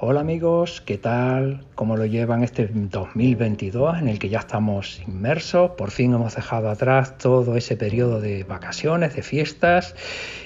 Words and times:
Hola 0.00 0.20
amigos, 0.20 0.80
¿qué 0.80 0.96
tal? 0.96 1.64
¿Cómo 1.74 1.96
lo 1.96 2.06
llevan 2.06 2.44
este 2.44 2.70
2022 2.72 3.98
en 3.98 4.06
el 4.06 4.20
que 4.20 4.28
ya 4.28 4.38
estamos 4.38 5.02
inmersos? 5.08 5.72
Por 5.72 5.90
fin 5.90 6.14
hemos 6.14 6.36
dejado 6.36 6.70
atrás 6.70 7.18
todo 7.18 7.56
ese 7.56 7.76
periodo 7.76 8.20
de 8.20 8.44
vacaciones, 8.44 9.16
de 9.16 9.22
fiestas 9.22 9.96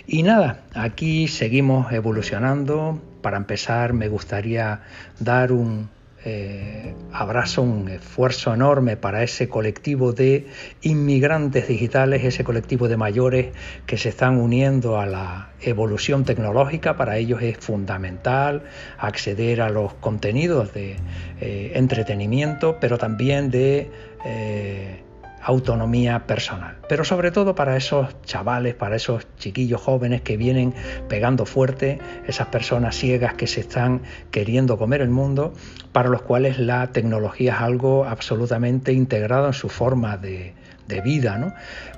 y 0.06 0.22
nada, 0.22 0.62
aquí 0.72 1.28
seguimos 1.28 1.92
evolucionando. 1.92 2.98
Para 3.20 3.36
empezar 3.36 3.92
me 3.92 4.08
gustaría 4.08 4.80
dar 5.20 5.52
un 5.52 5.90
eh, 6.24 6.94
abrazo, 7.12 7.62
un 7.62 7.88
esfuerzo 7.88 8.54
enorme 8.54 8.96
para 8.96 9.22
ese 9.22 9.48
colectivo 9.48 10.12
de 10.12 10.46
inmigrantes 10.82 11.68
digitales, 11.68 12.24
ese 12.24 12.44
colectivo 12.44 12.88
de 12.88 12.96
mayores 12.96 13.52
que 13.86 13.98
se 13.98 14.10
están 14.10 14.38
uniendo 14.38 15.00
a 15.00 15.06
la 15.06 15.50
evolución 15.60 16.24
tecnológica. 16.24 16.96
Para 16.96 17.16
ellos 17.16 17.42
es 17.42 17.58
fundamental 17.58 18.62
acceder 18.98 19.60
a 19.60 19.68
los 19.68 19.94
contenidos 19.94 20.72
de 20.74 20.96
eh, 21.40 21.72
entretenimiento, 21.74 22.78
pero 22.80 22.98
también 22.98 23.50
de... 23.50 23.90
Eh, 24.24 25.02
autonomía 25.42 26.26
personal. 26.26 26.76
Pero 26.88 27.04
sobre 27.04 27.30
todo 27.30 27.54
para 27.54 27.76
esos 27.76 28.08
chavales, 28.22 28.74
para 28.74 28.96
esos 28.96 29.26
chiquillos 29.38 29.80
jóvenes 29.80 30.22
que 30.22 30.36
vienen 30.36 30.74
pegando 31.08 31.46
fuerte, 31.46 31.98
esas 32.26 32.48
personas 32.48 32.96
ciegas 32.96 33.34
que 33.34 33.46
se 33.46 33.60
están 33.60 34.02
queriendo 34.30 34.78
comer 34.78 35.00
el 35.00 35.10
mundo, 35.10 35.52
para 35.92 36.08
los 36.08 36.22
cuales 36.22 36.58
la 36.58 36.92
tecnología 36.92 37.54
es 37.54 37.60
algo 37.60 38.04
absolutamente 38.04 38.92
integrado 38.92 39.48
en 39.48 39.52
su 39.52 39.68
forma 39.68 40.16
de, 40.16 40.54
de 40.88 41.00
vida. 41.00 41.38
¿no? 41.38 41.52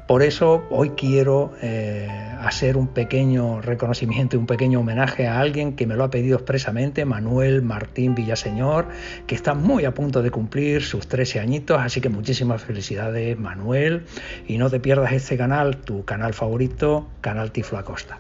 Por 0.07 0.23
eso 0.23 0.65
hoy 0.71 0.91
quiero 0.91 1.55
eh, 1.63 2.09
hacer 2.41 2.77
un 2.77 2.89
pequeño 2.89 3.61
reconocimiento 3.61 4.37
y 4.37 4.39
un 4.39 4.47
pequeño 4.47 4.81
homenaje 4.81 5.27
a 5.27 5.41
alguien 5.41 5.77
que 5.77 5.87
me 5.87 5.95
lo 5.95 6.05
ha 6.05 6.11
pedido 6.11 6.37
expresamente, 6.37 7.05
Manuel 7.05 7.63
Martín 7.63 8.15
Villaseñor, 8.15 8.89
que 9.27 9.35
está 9.35 9.55
muy 9.55 9.85
a 9.87 9.95
punto 9.95 10.23
de 10.23 10.31
cumplir 10.31 10.83
sus 10.83 11.09
13 11.09 11.41
añitos, 11.41 11.81
así 11.81 12.01
que 12.01 12.09
muchísimas 12.09 12.63
felicidades 12.63 13.39
Manuel 13.39 14.05
y 14.47 14.59
no 14.59 14.69
te 14.69 14.81
pierdas 14.81 15.13
este 15.13 15.37
canal, 15.37 15.79
tu 15.79 16.05
canal 16.05 16.35
favorito, 16.35 17.09
Canal 17.21 17.51
Tiflo 17.51 17.79
Acosta. 17.79 18.19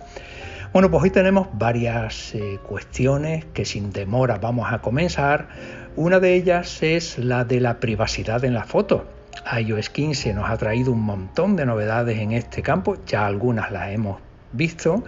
Bueno, 0.72 0.90
pues 0.90 1.04
hoy 1.04 1.10
tenemos 1.10 1.48
varias 1.52 2.34
eh, 2.34 2.58
cuestiones 2.66 3.44
que 3.52 3.64
sin 3.64 3.92
demora 3.92 4.38
vamos 4.38 4.72
a 4.72 4.80
comenzar. 4.80 5.48
Una 5.94 6.18
de 6.18 6.34
ellas 6.34 6.82
es 6.82 7.18
la 7.18 7.44
de 7.44 7.60
la 7.60 7.78
privacidad 7.78 8.44
en 8.44 8.54
la 8.54 8.64
foto 8.64 9.13
iOS 9.58 9.90
15 9.90 10.34
nos 10.34 10.48
ha 10.48 10.56
traído 10.56 10.92
un 10.92 11.02
montón 11.02 11.56
de 11.56 11.66
novedades 11.66 12.18
en 12.18 12.32
este 12.32 12.62
campo, 12.62 12.96
ya 13.06 13.26
algunas 13.26 13.70
las 13.70 13.92
hemos 13.92 14.20
visto, 14.52 15.04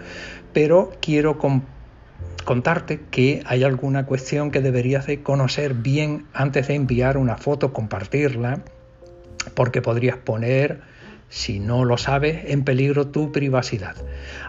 pero 0.53 0.91
quiero 1.01 1.37
contarte 2.45 3.01
que 3.11 3.43
hay 3.45 3.63
alguna 3.63 4.05
cuestión 4.05 4.51
que 4.51 4.61
deberías 4.61 5.07
de 5.07 5.23
conocer 5.23 5.73
bien 5.73 6.25
antes 6.33 6.67
de 6.67 6.75
enviar 6.75 7.17
una 7.17 7.37
foto, 7.37 7.73
compartirla, 7.73 8.61
porque 9.53 9.81
podrías 9.81 10.17
poner, 10.17 10.81
si 11.29 11.59
no 11.59 11.85
lo 11.85 11.97
sabes, 11.97 12.45
en 12.45 12.63
peligro 12.63 13.07
tu 13.07 13.31
privacidad. 13.31 13.95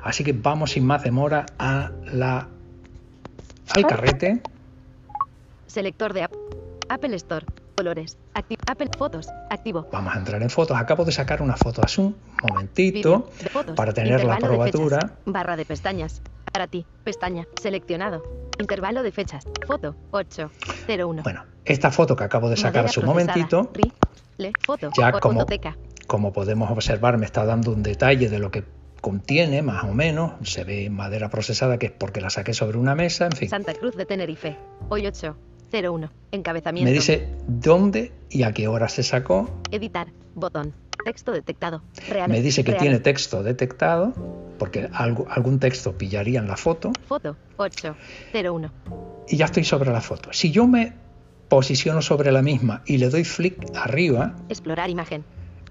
Así 0.02 0.24
que 0.24 0.32
vamos 0.32 0.72
sin 0.72 0.84
más 0.84 1.02
demora 1.02 1.46
a 1.58 1.92
la 2.12 2.48
al 3.74 3.86
carrete. 3.86 4.40
Selector 5.66 6.14
de 6.14 6.26
Apple 6.88 7.16
Store. 7.16 7.46
Colores. 7.78 8.18
Apple 8.34 8.90
Fotos. 8.98 9.28
Activo. 9.50 9.86
Vamos 9.92 10.12
a 10.12 10.18
entrar 10.18 10.42
en 10.42 10.50
fotos. 10.50 10.76
Acabo 10.76 11.04
de 11.04 11.12
sacar 11.12 11.40
una 11.40 11.56
foto 11.56 11.80
a 11.80 11.86
un 12.00 12.16
momentito 12.42 13.30
para 13.76 13.92
tener 13.92 14.24
la 14.24 14.38
probatura. 14.38 15.12
barra 15.26 15.56
de 15.56 15.64
pestañas. 15.64 16.20
Para 16.52 16.66
ti. 16.66 16.84
Pestaña. 17.04 17.46
Seleccionado. 17.62 18.24
Intervalo 18.58 19.04
de 19.04 19.12
fechas. 19.12 19.46
Foto 19.64 19.94
801. 20.10 21.22
Bueno, 21.22 21.44
esta 21.64 21.92
foto 21.92 22.16
que 22.16 22.24
acabo 22.24 22.50
de 22.50 22.56
sacar 22.56 22.86
a 22.86 22.88
su 22.88 23.00
momentito. 23.02 23.70
foto, 24.66 24.90
ya 24.98 25.12
como, 25.12 25.46
como 26.08 26.32
podemos 26.32 26.72
observar 26.72 27.16
me 27.16 27.26
está 27.26 27.44
dando 27.44 27.70
un 27.70 27.84
detalle 27.84 28.28
de 28.28 28.40
lo 28.40 28.50
que 28.50 28.64
contiene, 29.00 29.62
más 29.62 29.84
o 29.84 29.94
menos. 29.94 30.32
Se 30.42 30.64
ve 30.64 30.90
madera 30.90 31.28
procesada 31.28 31.78
que 31.78 31.86
es 31.86 31.92
porque 31.92 32.20
la 32.20 32.30
saqué 32.30 32.54
sobre 32.54 32.76
una 32.76 32.96
mesa, 32.96 33.26
en 33.26 33.32
fin. 33.32 33.48
Santa 33.48 33.72
Cruz 33.74 33.94
de 33.94 34.04
Tenerife. 34.04 34.56
Hoy 34.88 35.06
8. 35.06 35.36
01. 35.72 36.10
Encabezamiento. 36.32 36.88
Me 36.88 36.94
dice 36.94 37.28
dónde 37.46 38.12
y 38.30 38.42
a 38.42 38.52
qué 38.52 38.68
hora 38.68 38.88
se 38.88 39.02
sacó. 39.02 39.50
Editar. 39.70 40.08
Botón. 40.34 40.74
Texto 41.04 41.32
detectado. 41.32 41.82
Me 42.28 42.42
dice 42.42 42.64
que 42.64 42.72
tiene 42.74 42.98
texto 42.98 43.42
detectado, 43.42 44.12
porque 44.58 44.90
algo, 44.92 45.26
algún 45.30 45.58
texto 45.58 45.96
pillaría 45.96 46.40
en 46.40 46.48
la 46.48 46.56
foto. 46.56 46.92
Foto 47.06 47.36
801. 47.56 48.70
Y 49.28 49.36
ya 49.36 49.46
estoy 49.46 49.64
sobre 49.64 49.90
la 49.90 50.00
foto. 50.00 50.32
Si 50.32 50.50
yo 50.50 50.66
me 50.66 50.92
posiciono 51.48 52.02
sobre 52.02 52.30
la 52.30 52.42
misma 52.42 52.82
y 52.84 52.98
le 52.98 53.08
doy 53.08 53.24
flick 53.24 53.56
arriba. 53.74 54.36
Explorar 54.48 54.90
imagen. 54.90 55.24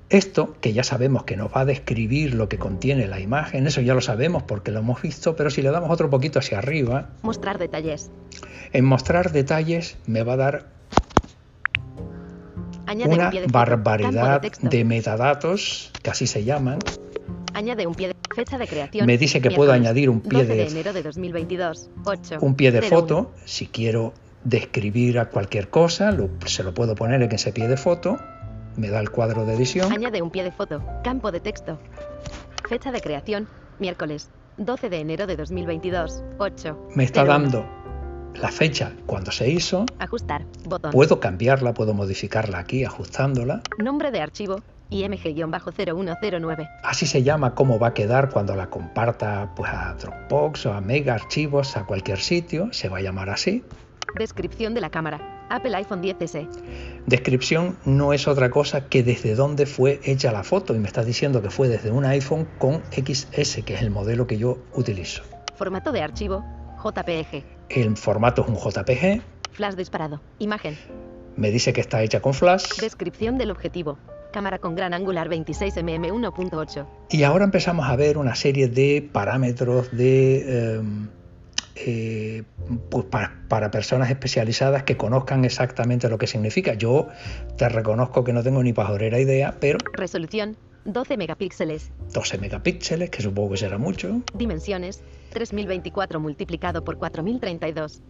Esto, 0.09 0.56
que 0.62 0.72
ya 0.72 0.84
sabemos 0.84 1.25
que 1.25 1.35
nos 1.35 1.51
va 1.51 1.62
a 1.62 1.66
describir 1.66 2.34
lo 2.34 2.47
que 2.47 2.57
contiene 2.57 3.07
la 3.07 3.19
imagen, 3.19 3.68
eso 3.68 3.81
ya 3.81 3.94
lo 3.94 4.00
sabemos 4.00 4.44
porque 4.44 4.72
lo 4.72 4.79
hemos 4.79 5.01
visto, 5.01 5.35
pero 5.35 5.50
si 5.50 5.62
le 5.62 5.69
damos 5.69 5.90
otro 5.90 6.09
poquito 6.09 6.40
hacia 6.40 6.59
arriba... 6.59 7.09
Mostrar 7.23 7.57
detalles. 7.57 8.09
En 8.72 8.85
mostrar 8.85 9.34
detalles 9.34 9.97
me 10.06 10.23
va 10.23 10.34
a 10.34 10.38
dar 10.38 10.66
una 13.06 13.31
barbaridad 13.51 14.41
de, 14.41 14.85
metadatos, 14.85 15.91
que 16.01 16.09
así 16.09 16.25
se 16.25 16.45
llaman. 16.45 16.79
Añade 17.53 17.85
un 17.85 17.94
pie 17.94 18.07
de 18.07 18.16
fecha 18.34 18.57
de 18.57 18.66
creación. 18.66 19.06
Me 19.06 19.18
dice 19.18 19.41
que 19.41 19.51
puedo 19.51 19.74
añadir 19.74 20.09
un 20.09 20.22
pie 20.22 20.45
de, 20.45 20.68
enero 20.68 20.94
de 20.94 21.03
2022, 21.03 21.89
un 22.39 22.56
pie 22.56 22.72
de 22.72 22.81
foto, 22.81 23.34
si 23.44 23.68
quiero 23.68 24.13
describir 24.45 25.19
a 25.19 25.25
cualquier 25.25 25.69
cosa, 25.69 26.16
se 26.45 26.63
lo 26.63 26.74
puedo 26.74 26.95
poner 26.95 27.22
en 27.22 27.31
ese 27.34 27.51
pie 27.51 27.68
de 27.68 27.75
foto 27.75 28.18
me 28.78 28.90
da 28.90 29.00
el 29.00 29.10
cuadro 29.10 29.46
de 29.46 29.56
edición. 29.56 29.92
Añade 29.92 30.22
un 30.22 30.30
pie 30.30 30.44
de 30.44 30.52
foto, 30.52 30.82
campo 31.04 31.32
de 31.32 31.40
texto. 31.40 31.78
Fecha 32.70 32.92
de 32.92 33.02
creación, 33.02 33.48
miércoles, 33.80 34.30
12 34.58 34.90
de 34.90 35.00
enero 35.00 35.28
de 35.28 35.36
2022, 35.36 36.24
8. 36.38 36.90
Me 36.96 37.04
está 37.04 37.26
dando 37.26 37.66
la 38.36 38.50
fecha 38.50 38.94
cuando 39.06 39.32
se 39.32 39.50
hizo. 39.50 39.86
Ajustar, 40.00 40.46
botón. 40.66 40.92
Puedo 40.92 41.20
cambiarla, 41.20 41.74
puedo 41.74 41.94
modificarla 41.94 42.60
aquí 42.60 42.86
ajustándola. 42.86 43.62
Nombre 43.80 44.12
de 44.12 44.22
archivo, 44.22 44.62
IMG-0109. 44.92 46.70
Así 46.84 47.06
se 47.06 47.24
llama 47.24 47.56
cómo 47.56 47.80
va 47.80 47.88
a 47.88 47.94
quedar 47.94 48.30
cuando 48.30 48.56
la 48.56 48.70
comparta 48.70 49.52
pues, 49.56 49.72
a 49.72 49.96
Dropbox 49.96 50.68
o 50.68 50.74
a 50.74 50.82
Mega 50.82 51.16
Archivos, 51.16 51.76
a 51.78 51.86
cualquier 51.86 52.20
sitio, 52.20 52.70
se 52.72 52.90
va 52.90 52.98
a 52.98 53.02
llamar 53.02 53.30
así. 53.30 53.64
Descripción 54.18 54.74
de 54.74 54.82
la 54.82 54.90
cámara. 54.90 55.37
Apple 55.50 55.75
iPhone 55.75 56.02
10S. 56.02 56.47
Descripción 57.06 57.78
no 57.85 58.13
es 58.13 58.28
otra 58.28 58.50
cosa 58.50 58.90
que 58.90 59.03
desde 59.03 59.35
dónde 59.35 59.66
fue 59.66 60.00
hecha 60.03 60.31
la 60.31 60.44
foto 60.44 60.75
y 60.75 60.80
me 60.80 60.88
estás 60.88 61.06
diciendo 61.06 61.41
que 61.41 61.50
fue 61.50 61.68
desde 61.68 61.91
un 61.91 62.06
iPhone 62.06 62.47
con 62.58 62.81
XS, 62.91 63.63
que 63.63 63.75
es 63.75 63.81
el 63.81 63.91
modelo 63.91 64.28
que 64.28 64.38
yo 64.38 64.57
utilizo. 64.74 65.24
Formato 65.56 65.91
de 65.91 66.02
archivo 66.02 66.44
JPG. 66.84 67.44
El 67.69 67.97
formato 67.97 68.44
es 68.44 68.47
un 68.47 68.56
JPG. 68.56 69.22
Flash 69.52 69.75
disparado. 69.75 70.22
Imagen. 70.40 70.78
Me 71.36 71.52
dice 71.52 71.74
que 71.74 71.81
está 71.81 72.02
hecha 72.02 72.19
con 72.19 72.34
flash. 72.34 72.80
Descripción 72.80 73.38
del 73.38 73.52
objetivo. 73.52 73.97
Cámara 74.31 74.59
con 74.59 74.75
gran 74.75 74.94
angular 74.94 75.30
26 75.30 75.75
mm 75.78 76.06
1.8. 76.06 76.86
Y 77.09 77.24
ahora 77.24 77.46
empezamos 77.46 77.88
a 77.88 77.96
ver 77.96 78.18
una 78.18 78.36
serie 78.36 78.68
de 78.68 79.07
parámetros 79.12 79.90
de... 79.96 80.75
Em, 80.75 81.09
eh, 81.86 82.44
pues 82.90 83.06
para, 83.06 83.72
personas 83.72 84.10
especializadas 84.10 84.84
que 84.84 84.98
conozcan 84.98 85.46
exactamente 85.46 86.10
lo 86.10 86.18
que 86.18 86.28
significa. 86.28 86.74
Yo 86.74 87.08
te 87.58 87.70
reconozco 87.70 88.24
que 88.24 88.34
no 88.34 88.44
tengo 88.44 88.64
ni 88.64 88.74
pajorera 88.74 89.20
idea, 89.20 89.56
pero... 89.60 89.78
Resolución 89.94 90.58
12 90.86 91.18
megapíxeles. 91.18 91.92
12 92.14 92.38
megapíxeles, 92.38 93.10
que 93.10 93.22
supongo 93.22 93.52
que 93.52 93.58
será 93.58 93.78
mucho. 93.78 94.22
Dimensiones 94.34 95.04
3024 95.31 96.19
multiplicado 96.19 96.84
por 96.84 96.98
4032. 96.98 98.01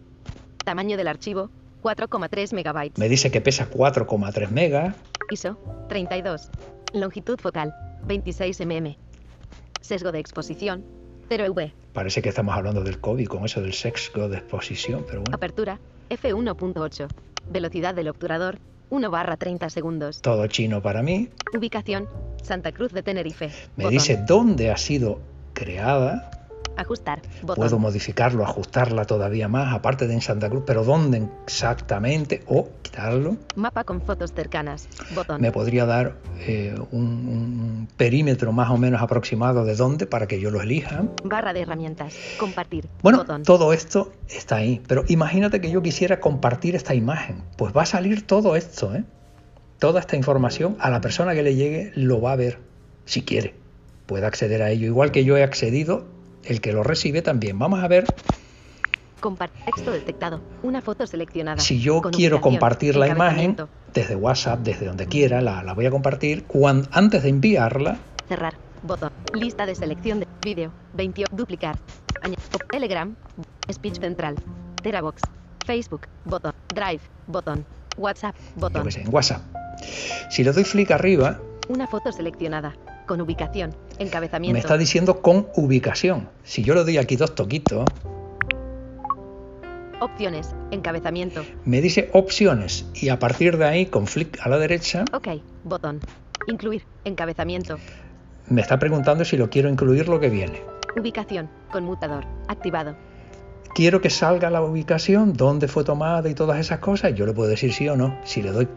Tamaño 0.64 0.96
del 0.96 1.08
archivo 1.08 1.50
4,3 1.82 2.54
megabytes. 2.54 2.98
Me 2.98 3.08
dice 3.08 3.30
que 3.30 3.40
pesa 3.40 3.70
4,3 3.70 4.50
megas. 4.50 4.94
ISO 5.30 5.58
32. 5.88 6.50
Longitud 6.94 7.38
focal 7.38 7.74
26 8.06 8.60
mm. 8.64 8.96
Sesgo 9.80 10.12
de 10.12 10.18
exposición 10.18 10.84
0V. 11.28 11.72
Parece 11.98 12.22
que 12.22 12.28
estamos 12.28 12.54
hablando 12.54 12.84
del 12.84 13.00
COVID 13.00 13.26
con 13.26 13.44
eso 13.44 13.60
del 13.60 13.72
sexo 13.72 14.28
de 14.28 14.36
exposición, 14.36 15.04
pero 15.04 15.22
bueno. 15.22 15.34
Apertura 15.34 15.80
F1.8. 16.10 17.08
Velocidad 17.50 17.92
del 17.92 18.06
obturador 18.06 18.60
1 18.90 19.10
barra 19.10 19.36
30 19.36 19.68
segundos. 19.68 20.22
Todo 20.22 20.46
chino 20.46 20.80
para 20.80 21.02
mí. 21.02 21.28
Ubicación 21.56 22.08
Santa 22.40 22.70
Cruz 22.70 22.92
de 22.92 23.02
Tenerife. 23.02 23.50
Me 23.74 23.88
dice 23.88 24.16
dónde 24.16 24.70
ha 24.70 24.76
sido 24.76 25.18
creada. 25.54 26.30
Ajustar. 26.78 27.20
Botón. 27.42 27.56
Puedo 27.56 27.78
modificarlo, 27.80 28.44
ajustarla 28.44 29.04
todavía 29.04 29.48
más, 29.48 29.74
aparte 29.74 30.06
de 30.06 30.14
en 30.14 30.20
Santa 30.20 30.48
Cruz, 30.48 30.62
pero 30.64 30.84
¿dónde 30.84 31.28
exactamente? 31.44 32.42
O 32.46 32.68
quitarlo. 32.82 33.36
Mapa 33.56 33.82
con 33.82 34.00
fotos 34.00 34.32
cercanas. 34.32 34.88
Botón. 35.12 35.40
Me 35.40 35.50
podría 35.50 35.86
dar 35.86 36.14
eh, 36.38 36.76
un, 36.92 37.02
un 37.02 37.88
perímetro 37.96 38.52
más 38.52 38.70
o 38.70 38.76
menos 38.76 39.02
aproximado 39.02 39.64
de 39.64 39.74
dónde 39.74 40.06
para 40.06 40.28
que 40.28 40.40
yo 40.40 40.52
lo 40.52 40.60
elija. 40.62 41.02
Barra 41.24 41.52
de 41.52 41.62
herramientas. 41.62 42.14
Compartir. 42.38 42.88
Bueno, 43.02 43.18
Botón. 43.18 43.42
todo 43.42 43.72
esto 43.72 44.12
está 44.28 44.56
ahí, 44.56 44.80
pero 44.86 45.04
imagínate 45.08 45.60
que 45.60 45.72
yo 45.72 45.82
quisiera 45.82 46.20
compartir 46.20 46.76
esta 46.76 46.94
imagen. 46.94 47.42
Pues 47.56 47.76
va 47.76 47.82
a 47.82 47.86
salir 47.86 48.24
todo 48.24 48.54
esto, 48.54 48.94
¿eh? 48.94 49.02
Toda 49.80 49.98
esta 49.98 50.14
información 50.14 50.76
a 50.78 50.90
la 50.90 51.00
persona 51.00 51.34
que 51.34 51.42
le 51.42 51.56
llegue 51.56 51.92
lo 51.96 52.20
va 52.20 52.32
a 52.32 52.36
ver, 52.36 52.58
si 53.04 53.22
quiere. 53.22 53.54
Puede 54.06 54.26
acceder 54.26 54.62
a 54.62 54.70
ello, 54.70 54.86
igual 54.86 55.10
que 55.12 55.24
yo 55.24 55.36
he 55.36 55.42
accedido, 55.42 56.06
el 56.44 56.60
que 56.60 56.72
lo 56.72 56.82
recibe 56.82 57.22
también. 57.22 57.58
Vamos 57.58 57.82
a 57.82 57.88
ver 57.88 58.06
Compartir. 59.20 59.64
Texto 59.64 59.90
detectado. 59.90 60.40
Una 60.62 60.80
foto 60.80 61.04
seleccionada. 61.06 61.60
si 61.60 61.80
yo 61.80 62.00
quiero 62.02 62.40
compartir 62.40 62.94
la 62.94 63.08
imagen 63.08 63.56
desde 63.92 64.14
WhatsApp, 64.14 64.60
desde 64.60 64.86
donde 64.86 65.06
quiera, 65.06 65.40
la, 65.40 65.62
la 65.64 65.74
voy 65.74 65.86
a 65.86 65.90
compartir. 65.90 66.44
Antes 66.92 67.22
de 67.24 67.28
enviarla, 67.30 67.98
Cerrar. 68.28 68.54
Botón. 68.82 69.10
Lista 69.34 69.66
de 69.66 69.74
selección 69.74 70.20
de 70.20 70.26
vídeo. 70.42 70.70
21. 70.94 71.36
Duplicar. 71.36 71.76
Telegram. 72.70 73.16
Speech 73.72 73.98
central. 73.98 74.36
Terabox. 74.82 75.22
Facebook. 75.66 76.02
Botón. 76.24 76.52
Drive. 76.72 77.00
Botón. 77.26 77.64
WhatsApp. 77.96 78.36
yo 78.36 78.60
Botón. 78.60 78.84
que 78.84 78.92
sé, 78.92 79.00
en 79.00 79.12
WhatsApp. 79.12 79.42
Si 80.30 80.44
le 80.44 80.52
doy 80.52 80.64
flick 80.64 80.90
arriba, 80.92 81.40
Una 81.68 81.86
foto 81.86 82.12
seleccionada. 82.12 82.74
Con 83.08 83.20
ubicación. 83.22 83.74
Encabezamiento. 83.98 84.52
me 84.52 84.58
está 84.60 84.76
diciendo 84.78 85.20
con 85.22 85.48
ubicación. 85.56 86.28
Si 86.44 86.62
yo 86.62 86.74
le 86.74 86.84
doy 86.84 86.98
aquí 86.98 87.16
dos 87.16 87.34
toquitos, 87.34 87.84
Opciones. 90.00 90.54
Encabezamiento. 90.70 91.42
me 91.64 91.80
dice 91.80 92.08
opciones 92.12 92.86
y 92.94 93.08
a 93.08 93.18
partir 93.18 93.58
de 93.58 93.64
ahí, 93.64 93.86
con 93.86 94.06
flick 94.06 94.38
a 94.40 94.48
la 94.48 94.56
derecha, 94.58 95.04
Ok. 95.12 95.28
Botón. 95.64 95.98
Incluir. 96.46 96.82
Encabezamiento. 97.04 97.78
me 98.48 98.60
está 98.60 98.78
preguntando 98.78 99.24
si 99.24 99.36
lo 99.36 99.50
quiero 99.50 99.68
incluir 99.68 100.08
lo 100.08 100.20
que 100.20 100.28
viene. 100.30 100.60
Ubicación. 100.96 101.48
Conmutador. 101.72 102.24
Activado. 102.46 102.94
Quiero 103.74 104.00
que 104.00 104.08
salga 104.10 104.50
la 104.50 104.62
ubicación, 104.62 105.32
dónde 105.32 105.66
fue 105.66 105.82
tomada 105.82 106.28
y 106.28 106.34
todas 106.34 106.60
esas 106.60 106.78
cosas. 106.78 107.14
Yo 107.14 107.26
le 107.26 107.32
puedo 107.32 107.48
decir 107.50 107.72
sí 107.72 107.88
o 107.88 107.96
no. 107.96 108.16
Si 108.24 108.40
le 108.42 108.52
doy 108.52 108.68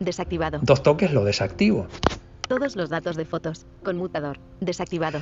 Desactivado. 0.00 0.58
dos 0.62 0.82
toques, 0.82 1.12
lo 1.12 1.24
desactivo. 1.24 1.86
Todos 2.48 2.76
los 2.76 2.88
datos 2.88 3.16
de 3.16 3.26
fotos. 3.26 3.66
Conmutador. 3.84 4.38
Desactivado. 4.60 5.20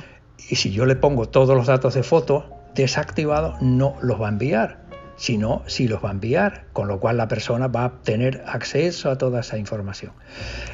Y 0.49 0.55
si 0.55 0.71
yo 0.71 0.85
le 0.85 0.95
pongo 0.95 1.27
todos 1.27 1.57
los 1.57 1.67
datos 1.67 1.93
de 1.93 2.03
fotos 2.03 2.45
desactivados, 2.73 3.61
no 3.61 3.95
los 4.01 4.21
va 4.21 4.27
a 4.27 4.29
enviar. 4.29 4.87
Si 5.17 5.37
no, 5.37 5.61
sí 5.65 5.89
los 5.89 6.01
va 6.03 6.09
a 6.09 6.11
enviar, 6.13 6.67
con 6.71 6.87
lo 6.87 6.99
cual 7.01 7.17
la 7.17 7.27
persona 7.27 7.67
va 7.67 7.85
a 7.85 7.91
tener 8.03 8.43
acceso 8.47 9.09
a 9.11 9.17
toda 9.17 9.41
esa 9.41 9.57
información. 9.57 10.13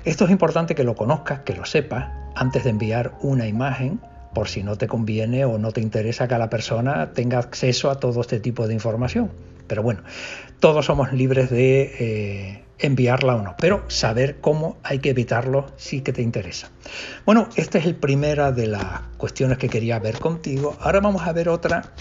Esto 0.05 0.25
es 0.25 0.31
importante 0.31 0.75
que 0.75 0.83
lo 0.83 0.95
conozcas, 0.95 1.39
que 1.39 1.55
lo 1.55 1.65
sepas, 1.65 2.11
antes 2.35 2.65
de 2.65 2.69
enviar 2.69 3.13
una 3.21 3.47
imagen, 3.47 3.99
por 4.35 4.47
si 4.47 4.61
no 4.61 4.75
te 4.75 4.87
conviene 4.87 5.45
o 5.45 5.57
no 5.57 5.71
te 5.71 5.81
interesa 5.81 6.27
que 6.27 6.37
la 6.37 6.49
persona 6.49 7.13
tenga 7.13 7.39
acceso 7.39 7.89
a 7.89 7.99
todo 7.99 8.21
este 8.21 8.39
tipo 8.39 8.67
de 8.67 8.75
información. 8.75 9.31
Pero 9.67 9.83
bueno, 9.83 10.01
todos 10.59 10.85
somos 10.85 11.11
libres 11.13 11.49
de 11.49 11.95
eh, 11.99 12.63
enviarla 12.79 13.35
o 13.35 13.41
no, 13.41 13.55
pero 13.57 13.83
saber 13.89 14.39
cómo 14.39 14.77
hay 14.83 14.99
que 14.99 15.09
evitarlo 15.09 15.67
sí 15.77 16.01
que 16.01 16.13
te 16.13 16.21
interesa. 16.21 16.69
Bueno, 17.25 17.49
esta 17.55 17.77
es 17.77 17.85
el 17.85 17.95
primera 17.95 18.51
de 18.51 18.67
las 18.67 19.01
cuestiones 19.17 19.57
que 19.57 19.69
quería 19.69 19.99
ver 19.99 20.19
contigo. 20.19 20.77
Ahora 20.81 20.99
vamos 20.99 21.23
a 21.23 21.31
ver 21.33 21.49
otra. 21.49 21.93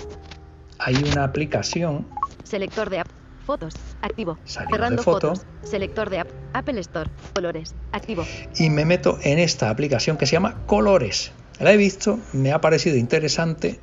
Hay 0.79 0.97
una 0.97 1.25
aplicación 1.25 2.07
Selector 2.45 2.91
de 2.91 2.99
app. 3.01 3.09
Fotos. 3.47 3.75
Activo. 4.01 4.39
Salimos 4.45 4.73
Cerrando 4.77 5.03
foto. 5.03 5.35
fotos. 5.35 5.47
Selector 5.63 6.11
de 6.11 6.21
app. 6.21 6.29
Apple 6.53 6.79
Store. 6.81 7.11
Colores. 7.35 7.75
Activo. 7.91 8.25
y 8.57 8.71
me 8.71 8.85
meto 8.85 9.19
en 9.23 9.39
esta 9.39 9.71
aplicación 9.71 10.17
que 10.17 10.27
se 10.27 10.33
llama 10.33 10.65
Colores. 10.67 11.33
La 11.59 11.73
he 11.73 11.77
visto, 11.77 12.19
me 12.33 12.53
ha 12.53 12.61
parecido 12.61 12.97
interesante 12.97 13.81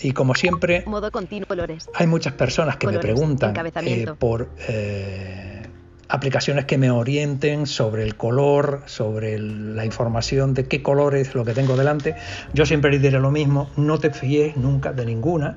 y 0.00 0.12
como 0.12 0.34
siempre 0.34 0.82
Modo 0.86 1.10
continuo. 1.10 1.46
Colores. 1.48 1.88
hay 1.94 2.06
muchas 2.06 2.32
personas 2.34 2.76
que 2.76 2.86
me 2.86 2.98
preguntan 2.98 3.54
eh, 3.84 4.06
por 4.18 4.50
eh, 4.68 5.62
aplicaciones 6.08 6.64
que 6.66 6.78
me 6.78 6.90
orienten 6.90 7.66
sobre 7.66 8.02
el 8.04 8.16
color, 8.16 8.82
sobre 8.86 9.34
el- 9.34 9.74
la 9.74 9.84
información 9.84 10.54
de 10.54 10.66
qué 10.66 10.82
color 10.82 11.14
es 11.16 11.34
lo 11.34 11.44
que 11.44 11.52
tengo 11.54 11.76
delante. 11.76 12.14
Yo 12.52 12.64
siempre 12.66 12.90
le 12.90 12.98
diré 12.98 13.18
lo 13.18 13.30
mismo, 13.30 13.70
no 13.76 13.98
te 13.98 14.10
fíes 14.10 14.56
nunca 14.56 14.92
de 14.92 15.04
ninguna 15.06 15.56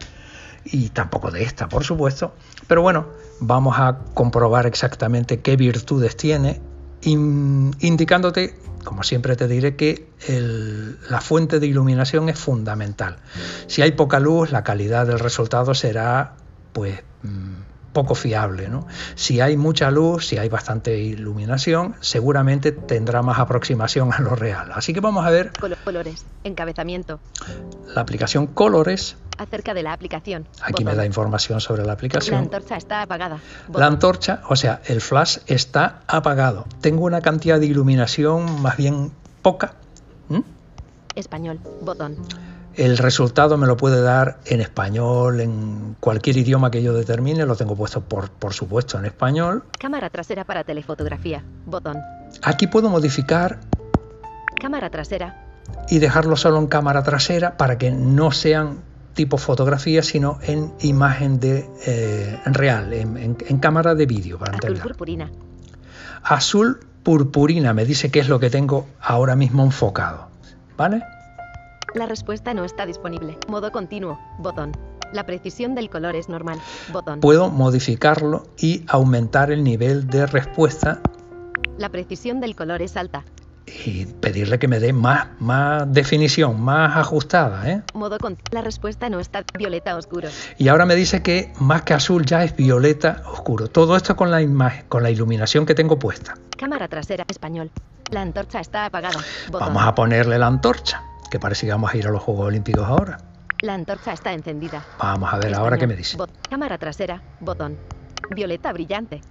y 0.65 0.89
tampoco 0.89 1.31
de 1.31 1.43
esta, 1.43 1.67
por 1.69 1.83
supuesto. 1.83 2.33
Pero 2.67 2.81
bueno, 2.81 3.07
vamos 3.39 3.75
a 3.77 3.99
comprobar 4.13 4.65
exactamente 4.65 5.41
qué 5.41 5.55
virtudes 5.55 6.17
tiene, 6.17 6.59
in- 7.01 7.75
indicándote, 7.79 8.59
como 8.83 9.03
siempre 9.03 9.35
te 9.35 9.47
diré, 9.47 9.75
que 9.75 10.09
la 11.09 11.21
fuente 11.21 11.59
de 11.59 11.67
iluminación 11.67 12.29
es 12.29 12.39
fundamental. 12.39 13.17
Si 13.67 13.81
hay 13.81 13.91
poca 13.91 14.19
luz, 14.19 14.51
la 14.51 14.63
calidad 14.63 15.07
del 15.07 15.19
resultado 15.19 15.73
será, 15.73 16.35
pues, 16.73 17.01
mm, 17.23 17.58
poco 17.99 18.15
fiable. 18.15 18.69
¿no? 18.69 18.87
Si 19.15 19.41
hay 19.41 19.57
mucha 19.57 19.91
luz, 19.91 20.25
si 20.27 20.37
hay 20.37 20.47
bastante 20.47 20.97
iluminación, 20.97 21.95
seguramente 21.99 22.71
tendrá 22.71 23.21
más 23.21 23.39
aproximación 23.39 24.13
a 24.13 24.19
lo 24.21 24.35
real. 24.35 24.71
Así 24.73 24.93
que 24.93 25.01
vamos 25.01 25.25
a 25.25 25.29
ver 25.31 25.51
Colo- 25.59 25.75
colores. 25.83 26.25
Encabezamiento. 26.45 27.19
la 27.93 28.01
aplicación 28.01 28.47
Colores. 28.47 29.17
Acerca 29.37 29.73
de 29.73 29.83
la 29.83 29.91
aplicación. 29.93 30.47
Aquí 30.61 30.83
me 30.85 30.95
da 30.95 31.05
información 31.05 31.59
sobre 31.61 31.81
la 31.81 31.87
La 31.87 31.93
aplicación. 31.93 32.37
antorcha 32.39 32.77
está 32.77 33.01
apagada. 33.01 33.39
Botón. 33.67 33.79
La 33.81 33.87
antorcha, 33.87 34.41
o 34.49 34.55
sea, 34.55 34.81
el 34.85 35.01
flash 35.01 35.39
está 35.47 36.01
apagado. 36.07 36.65
Tengo 36.81 37.03
una 37.05 37.19
cantidad 37.21 37.59
de 37.59 37.65
iluminación 37.65 38.61
más 38.61 38.77
bien 38.77 39.11
poca. 39.41 39.73
Español. 41.15 41.59
Botón. 41.81 42.15
El 42.79 42.97
resultado 42.97 43.57
me 43.57 43.67
lo 43.67 43.75
puede 43.75 44.01
dar 44.01 44.37
en 44.45 44.61
español, 44.61 45.41
en 45.41 45.97
cualquier 45.99 46.37
idioma 46.37 46.71
que 46.71 46.81
yo 46.81 46.93
determine. 46.93 47.45
Lo 47.45 47.57
tengo 47.57 47.75
puesto, 47.75 47.99
por, 47.99 48.29
por 48.29 48.53
supuesto, 48.53 48.97
en 48.97 49.05
español. 49.05 49.63
Cámara 49.77 50.09
trasera 50.09 50.45
para 50.45 50.63
telefotografía. 50.63 51.43
Botón. 51.65 51.97
Aquí 52.41 52.67
puedo 52.67 52.89
modificar 52.89 53.59
Cámara 54.61 54.89
trasera. 54.89 55.45
y 55.89 55.99
dejarlo 55.99 56.37
solo 56.37 56.57
en 56.57 56.67
cámara 56.67 57.03
trasera 57.03 57.57
para 57.57 57.77
que 57.77 57.91
no 57.91 58.31
sean 58.31 58.77
tipo 59.13 59.37
fotografía, 59.37 60.01
sino 60.01 60.39
en 60.43 60.71
imagen 60.79 61.39
de 61.41 61.69
eh, 61.85 62.39
en 62.45 62.53
real, 62.53 62.93
en, 62.93 63.17
en- 63.17 63.37
en 63.45 63.57
cámara 63.59 63.93
de 63.93 64.05
vídeo, 64.05 64.37
para 64.39 64.57
Azul 64.57 64.79
purpurina. 64.79 65.29
Azul 66.23 66.79
purpurina 67.03 67.73
me 67.73 67.83
dice 67.83 68.09
que 68.09 68.19
es 68.21 68.29
lo 68.29 68.39
que 68.39 68.49
tengo 68.49 68.87
ahora 69.01 69.35
mismo 69.35 69.63
enfocado. 69.65 70.29
¿Vale? 70.77 71.03
La 71.93 72.05
respuesta 72.05 72.53
no 72.53 72.63
está 72.65 72.85
disponible. 72.85 73.37
Modo 73.47 73.71
continuo. 73.71 74.19
Botón. 74.39 74.71
La 75.11 75.25
precisión 75.25 75.73
del 75.73 75.89
color 75.89 76.15
es 76.15 76.29
normal. 76.29 76.59
Botón. 76.93 77.19
Puedo 77.19 77.49
modificarlo 77.49 78.43
y 78.59 78.83
aumentar 78.87 79.51
el 79.51 79.63
nivel 79.63 80.05
de 80.07 80.27
respuesta 80.27 81.01
La 81.79 81.89
precisión 81.89 82.39
del 82.39 82.55
color 82.55 82.81
es 82.83 82.95
alta. 82.95 83.23
y 83.85 84.05
pedirle 84.05 84.57
que 84.59 84.67
me 84.67 84.79
dé 84.79 84.93
más, 84.93 85.27
más 85.39 85.91
definición, 85.91 86.59
más 86.61 86.95
ajustada. 86.97 87.69
¿eh? 87.69 87.81
Modo 87.93 88.17
con. 88.19 88.37
La 88.51 88.61
respuesta 88.61 89.09
no 89.09 89.19
está. 89.19 89.43
Violeta 89.57 89.95
oscuro. 89.95 90.29
Y 90.57 90.67
ahora 90.67 90.85
me 90.85 90.95
dice 90.95 91.23
que 91.23 91.53
más 91.59 91.81
que 91.83 91.93
azul 91.95 92.25
ya 92.25 92.43
es 92.43 92.55
violeta 92.55 93.23
oscuro. 93.31 93.67
Todo 93.67 93.95
esto 93.95 94.15
con 94.15 94.29
la 94.31 94.41
imagen, 94.41 94.85
con 94.89 95.01
la 95.03 95.09
iluminación 95.09 95.65
que 95.65 95.73
tengo 95.75 95.97
puesta. 95.97 96.35
Cámara 96.57 96.87
trasera. 96.87 97.25
Español. 97.27 97.71
La 98.11 98.21
antorcha 98.21 98.59
está 98.59 98.85
apagada. 98.85 99.19
Botón. 99.51 99.67
Vamos 99.67 99.83
a 99.83 99.93
ponerle 99.93 100.39
la 100.39 100.47
antorcha, 100.47 101.03
que 101.29 101.39
parece 101.39 101.65
que 101.65 101.71
vamos 101.71 101.93
a 101.93 101.97
ir 101.97 102.07
a 102.07 102.11
los 102.11 102.21
Juegos 102.21 102.47
Olímpicos 102.47 102.85
ahora. 102.85 103.17
La 103.61 103.73
antorcha 103.73 104.13
está 104.13 104.33
encendida. 104.33 104.85
Vamos 104.99 105.33
a 105.33 105.37
ver 105.37 105.53
ahora 105.55 105.77
qué 105.77 105.85
me 105.87 105.95
dice. 105.95 106.17
Cámara 106.49 106.77
trasera. 106.77 107.21
Botón. 107.41 107.77
Violeta 108.33 108.71
brillante. 108.71 109.21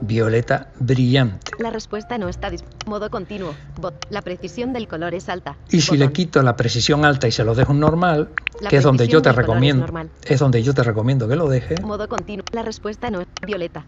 Violeta 0.00 0.68
brillante. 0.78 1.50
La 1.58 1.70
respuesta 1.70 2.16
no 2.18 2.28
está 2.28 2.50
Modo 2.86 3.10
continuo. 3.10 3.54
Bot. 3.80 4.06
La 4.10 4.22
precisión 4.22 4.72
del 4.72 4.86
color 4.88 5.14
es 5.14 5.28
alta. 5.28 5.56
Y 5.70 5.80
si 5.80 5.96
le 5.96 6.12
quito 6.12 6.42
la 6.42 6.56
precisión 6.56 7.04
alta 7.04 7.28
y 7.28 7.32
se 7.32 7.44
lo 7.44 7.54
dejo 7.54 7.72
en 7.72 7.80
normal, 7.80 8.30
La 8.60 8.70
que 8.70 8.76
es 8.76 8.84
donde 8.84 9.08
yo 9.08 9.20
te 9.20 9.30
es 9.30 9.36
recomiendo, 9.36 9.82
normal. 9.82 10.10
es 10.24 10.38
donde 10.40 10.62
yo 10.62 10.72
te 10.74 10.82
recomiendo 10.82 11.28
que 11.28 11.36
lo 11.36 11.48
dejes, 11.48 11.82
Modo 11.82 12.08
continuo. 12.08 12.44
La 12.52 12.62
respuesta 12.62 13.10
no 13.10 13.20
es 13.20 13.26
violeta. 13.44 13.84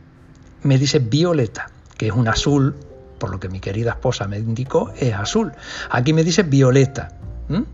me 0.63 0.77
dice 0.77 0.99
violeta, 0.99 1.71
que 1.97 2.09
es 2.09 2.13
un 2.13 2.29
azul, 2.29 2.75
por 3.19 3.31
lo 3.31 3.39
que 3.41 3.49
mi 3.49 3.61
querida 3.61 3.93
esposa 3.93 4.27
me 4.27 4.39
indicó, 4.39 4.93
es 4.99 5.15
azul. 5.15 5.53
Aquí 5.91 6.13
me 6.13 6.25
dice 6.25 6.43
violeta. 6.43 7.13
¿M? 7.51 7.65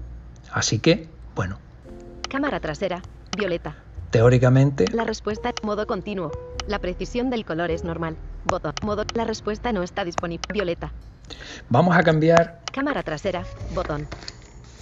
Así 0.52 0.78
que, 0.78 1.08
bueno, 1.34 1.58
Cámara 2.28 2.58
trasera. 2.60 3.02
Violeta. 3.36 3.76
teóricamente 4.10 4.86
La 4.92 5.04
respuesta 5.04 5.52
modo 5.62 5.86
continuo. 5.86 6.32
La 6.66 6.78
precisión 6.80 7.30
del 7.30 7.44
color 7.44 7.70
es 7.70 7.84
normal. 7.84 8.16
Botón. 8.44 8.72
Modo. 8.82 9.04
La 9.14 9.24
respuesta 9.24 9.72
no 9.72 9.82
está 9.82 10.04
disponible. 10.04 10.44
Violeta. 10.52 10.92
vamos 11.68 11.96
a 11.96 12.02
cambiar 12.02 12.60
Cámara 12.72 13.02
trasera. 13.02 13.44
Botón. 13.74 14.08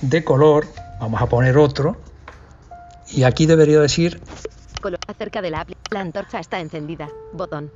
de 0.01 0.25
color, 0.25 0.67
vamos 1.01 1.21
a 1.21 1.27
poner 1.27 1.57
otro, 1.59 1.97
Y 3.09 3.25
aquí 3.25 3.47
debería 3.47 3.81
decir, 3.81 4.21
Color. 4.81 4.99
Acerca 5.07 5.43
de 5.43 5.51
la. 5.51 5.67
La 5.91 6.01
antorcha 6.01 6.39
está 6.39 6.61
encendida. 6.61 7.09
Botón. 7.33 7.71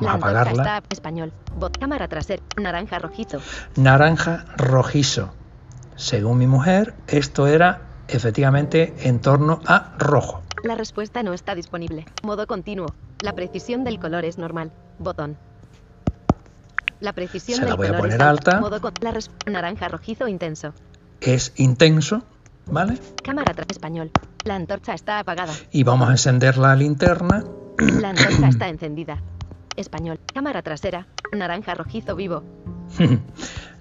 vamos 0.00 0.02
la 0.02 0.12
a 0.12 0.14
apagarla, 0.14 0.62
está 0.62 0.82
español. 0.90 1.32
Bot. 1.56 1.78
Cámara 1.78 2.08
trasera. 2.08 2.42
Naranja 2.56 2.98
rojizo. 2.98 3.40
naranja 3.76 4.44
rojizo. 4.56 5.32
Según 6.00 6.38
mi 6.38 6.46
mujer, 6.46 6.94
esto 7.08 7.46
era 7.46 7.82
efectivamente 8.08 8.94
en 9.02 9.20
torno 9.20 9.60
a 9.66 9.92
rojo. 9.98 10.40
La 10.64 10.74
respuesta 10.74 11.22
no 11.22 11.34
está 11.34 11.54
disponible. 11.54 12.06
Modo 12.22 12.46
continuo. 12.46 12.86
La 13.20 13.34
precisión 13.34 13.84
del 13.84 14.00
color 14.00 14.24
es 14.24 14.38
normal. 14.38 14.72
Botón. 14.98 15.36
La 17.00 17.12
precisión 17.12 17.58
Se 17.58 17.64
la 17.64 17.68
del 17.72 17.76
voy 17.76 17.86
a 17.88 17.98
poner 17.98 18.22
alta. 18.22 18.60
Modo 18.60 18.80
con- 18.80 18.94
la 19.02 19.10
res- 19.10 19.30
naranja 19.44 19.88
rojizo 19.88 20.26
intenso. 20.26 20.72
Es 21.20 21.52
intenso, 21.56 22.22
¿vale? 22.64 22.98
Cámara 23.22 23.52
tras 23.52 23.66
español. 23.70 24.10
La 24.44 24.54
antorcha 24.54 24.94
está 24.94 25.18
apagada. 25.18 25.52
Y 25.70 25.82
vamos 25.84 26.08
a 26.08 26.12
encender 26.12 26.56
la 26.56 26.74
linterna. 26.76 27.44
La 27.78 28.08
antorcha 28.08 28.48
está 28.48 28.68
encendida. 28.68 29.22
Español. 29.76 30.18
Cámara 30.32 30.62
trasera. 30.62 31.06
Naranja 31.32 31.74
rojizo 31.74 32.16
vivo. 32.16 32.42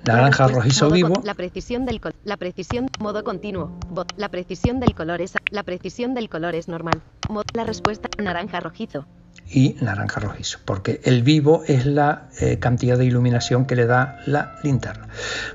Naranja 0.06 0.48
rojizo 0.48 0.90
vivo. 0.90 1.14
con- 1.16 1.26
La 1.26 1.34
precisión 1.34 1.86
del 1.86 2.00
la 2.24 2.38
precisión 2.38 2.88
modo 3.00 3.24
continuo. 3.24 3.78
Bot. 3.90 4.14
La 4.18 4.30
precisión 4.30 4.80
del 4.80 4.96
color 4.96 5.22
es 5.22 5.34
la 5.52 5.64
precisión 5.64 6.14
del 6.14 6.30
color 6.30 6.56
es 6.56 6.68
normal. 6.68 7.02
Mod- 7.28 7.46
la 7.54 7.64
respuesta 7.64 8.10
naranja 8.22 8.60
rojizo. 8.60 9.06
y 9.52 9.76
naranja 9.82 10.20
rojizo, 10.20 10.60
porque 10.64 11.02
el 11.06 11.24
vivo 11.24 11.64
es 11.66 11.86
la 11.88 12.30
eh, 12.40 12.60
cantidad 12.60 12.98
de 13.00 13.06
iluminación 13.06 13.66
que 13.66 13.76
le 13.76 13.88
da 13.88 14.20
la 14.28 14.58
linterna. 14.64 15.08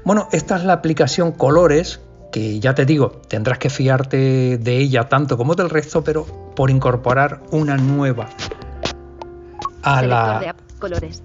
Bueno, 0.04 0.28
esta 0.32 0.56
es 0.56 0.64
la 0.64 0.72
aplicación 0.72 1.30
Colores, 1.32 2.00
que 2.32 2.58
ya 2.58 2.74
te 2.74 2.86
digo, 2.86 3.22
tendrás 3.28 3.58
que 3.58 3.70
fiarte 3.70 4.58
de 4.58 4.76
ella 4.78 5.08
tanto 5.08 5.36
como 5.36 5.54
del 5.54 5.70
resto, 5.70 6.02
pero 6.02 6.24
por 6.56 6.70
incorporar 6.70 7.42
una 7.52 7.76
nueva 7.76 8.28
a 9.84 10.00
Selector 10.00 10.40
de 10.40 10.44
la 10.46 10.50
app. 10.50 10.60
Colores. 10.80 11.22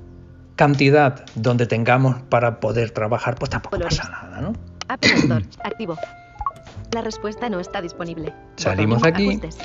Cantidad 0.59 1.23
donde 1.35 1.65
tengamos 1.67 2.21
para 2.23 2.59
poder 2.59 2.91
trabajar, 2.91 3.35
pues 3.35 3.49
tampoco 3.49 3.77
Colores. 3.77 3.97
pasa 3.97 4.11
nada, 4.11 4.41
¿no? 4.41 4.51
App 4.89 5.05
Store. 5.05 5.45
Activo. 5.63 5.95
La 6.91 6.99
respuesta 6.99 7.49
no 7.49 7.61
está 7.61 7.81
disponible. 7.81 8.33
Salimos 8.57 9.01
de 9.01 9.07
aquí 9.07 9.29
Ajustes. 9.29 9.57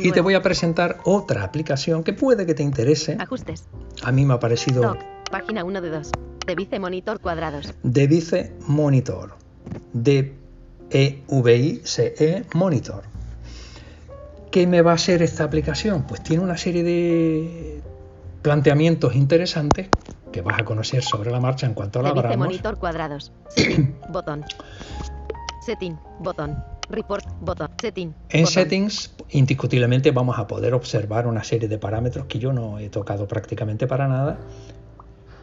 Y 0.00 0.10
te 0.10 0.22
voy 0.22 0.32
a 0.32 0.40
presentar 0.40 1.00
otra 1.04 1.44
aplicación 1.44 2.02
que 2.02 2.14
puede 2.14 2.46
que 2.46 2.54
te 2.54 2.62
interese. 2.62 3.18
Ajustes. 3.20 3.66
A 4.02 4.10
mí 4.10 4.24
me 4.24 4.32
ha 4.32 4.40
parecido 4.40 4.80
Doc. 4.80 4.96
Página 5.30 5.64
1 5.64 5.82
de 5.82 5.90
2. 5.90 6.12
De 6.46 6.54
vice 6.54 6.78
monitor 6.78 7.20
cuadrados. 7.20 7.74
Device 7.82 8.54
Monitor. 8.66 9.36
D-E-V-I-C-E 9.92 10.44
Monitor. 12.54 13.02
¿Qué 14.50 14.66
me 14.66 14.80
va 14.80 14.92
a 14.92 14.94
hacer 14.94 15.20
esta 15.20 15.44
aplicación? 15.44 16.04
Pues 16.04 16.22
tiene 16.22 16.42
una 16.42 16.56
serie 16.56 16.82
de 16.84 17.82
planteamientos 18.40 19.14
interesantes 19.14 19.88
que 20.32 20.40
vas 20.42 20.58
a 20.60 20.64
conocer 20.64 21.02
sobre 21.02 21.30
la 21.30 21.40
marcha 21.40 21.66
en 21.66 21.74
cuanto 21.74 22.00
la 22.02 22.08
De 22.10 22.14
vice 22.14 22.26
abramos. 22.26 22.46
monitor 22.46 22.78
cuadrados. 22.78 23.32
Setting. 23.48 23.96
botón. 24.12 24.44
Setting. 25.64 25.98
Botón. 26.20 26.56
Report. 26.90 27.24
Botón. 27.40 27.68
Setting. 27.80 28.14
En 28.30 28.40
botón. 28.42 28.52
settings, 28.52 29.14
indiscutiblemente 29.30 30.10
vamos 30.10 30.38
a 30.38 30.46
poder 30.46 30.74
observar 30.74 31.26
una 31.26 31.44
serie 31.44 31.68
de 31.68 31.78
parámetros 31.78 32.26
que 32.26 32.38
yo 32.38 32.52
no 32.52 32.78
he 32.78 32.88
tocado 32.88 33.26
prácticamente 33.28 33.86
para 33.86 34.08
nada. 34.08 34.38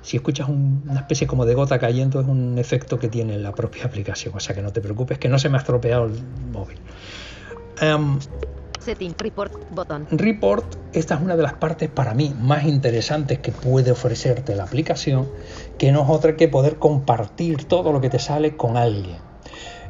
Si 0.02 0.18
escuchas 0.18 0.48
un- 0.50 0.84
una 0.88 1.00
especie 1.00 1.26
como 1.28 1.46
de 1.46 1.56
gota 1.56 1.80
cayendo, 1.80 2.20
es 2.22 2.28
un 2.28 2.58
efecto 2.60 3.00
que 3.00 3.08
tiene 3.10 3.38
la 3.40 3.54
propia 3.54 3.86
aplicación. 3.86 4.34
O 4.36 4.40
sea 4.40 4.56
que 4.56 4.62
no 4.62 4.72
te 4.72 4.82
preocupes, 4.82 5.18
que 5.18 5.30
no 5.30 5.40
se 5.40 5.50
me 5.50 5.58
ha 5.58 5.60
estropeado 5.62 6.06
el 6.06 6.14
móvil. 6.52 6.78
Em, 7.82 8.20
Setting. 8.80 9.16
Report. 9.18 9.54
Report, 10.12 10.66
esta 10.94 11.16
es 11.16 11.22
una 11.22 11.36
de 11.36 11.44
las 11.44 11.54
partes 11.54 11.90
para 11.90 12.14
mí 12.14 12.36
más 12.40 12.66
interesantes 12.66 13.40
que 13.40 13.52
puede 13.52 13.92
ofrecerte 13.92 14.56
la 14.56 14.64
aplicación, 14.64 15.28
que 15.78 15.92
no 15.92 16.04
es 16.04 16.10
otra 16.10 16.36
que 16.36 16.48
poder 16.48 16.78
compartir 16.78 17.66
todo 17.66 17.92
lo 17.92 18.02
que 18.02 18.10
te 18.10 18.20
sale 18.20 18.56
con 18.56 18.78
alguien. 18.78 19.18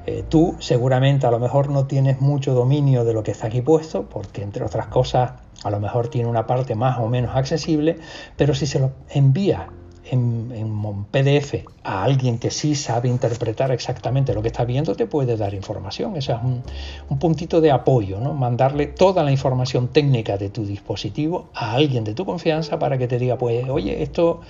Eh, 0.07 0.23
tú 0.27 0.55
seguramente 0.59 1.25
a 1.25 1.31
lo 1.31 1.39
mejor 1.39 1.69
no 1.69 1.87
tienes 1.87 2.21
mucho 2.21 2.53
dominio 2.53 3.03
de 3.05 3.13
lo 3.13 3.23
que 3.23 3.31
está 3.31 3.47
aquí 3.47 3.61
puesto, 3.61 4.07
porque 4.07 4.43
entre 4.43 4.63
otras 4.63 4.87
cosas 4.87 5.31
a 5.63 5.69
lo 5.71 5.79
mejor 5.79 6.09
tiene 6.09 6.29
una 6.29 6.45
parte 6.45 6.75
más 6.75 6.99
o 6.99 7.07
menos 7.07 7.35
accesible, 7.35 7.97
pero 8.37 8.53
si 8.53 8.67
se 8.67 8.79
lo 8.79 8.91
envías 9.09 9.67
en, 10.11 10.51
en 10.53 10.67
un 10.71 11.05
PDF 11.05 11.65
a 11.83 12.03
alguien 12.03 12.37
que 12.39 12.51
sí 12.51 12.75
sabe 12.75 13.09
interpretar 13.09 13.71
exactamente 13.71 14.33
lo 14.33 14.41
que 14.41 14.49
está 14.49 14.63
viendo, 14.65 14.95
te 14.95 15.07
puede 15.07 15.35
dar 15.37 15.53
información. 15.53 16.15
Eso 16.15 16.33
es 16.33 16.39
un, 16.43 16.63
un 17.09 17.19
puntito 17.19 17.61
de 17.61 17.71
apoyo, 17.71 18.19
¿no? 18.19 18.33
Mandarle 18.33 18.87
toda 18.87 19.23
la 19.23 19.31
información 19.31 19.87
técnica 19.89 20.37
de 20.37 20.49
tu 20.49 20.65
dispositivo 20.65 21.49
a 21.53 21.73
alguien 21.73 22.03
de 22.03 22.13
tu 22.13 22.25
confianza 22.25 22.77
para 22.79 22.97
que 22.97 23.07
te 23.07 23.17
diga, 23.19 23.37
pues, 23.37 23.67
oye, 23.69 24.03
esto 24.03 24.41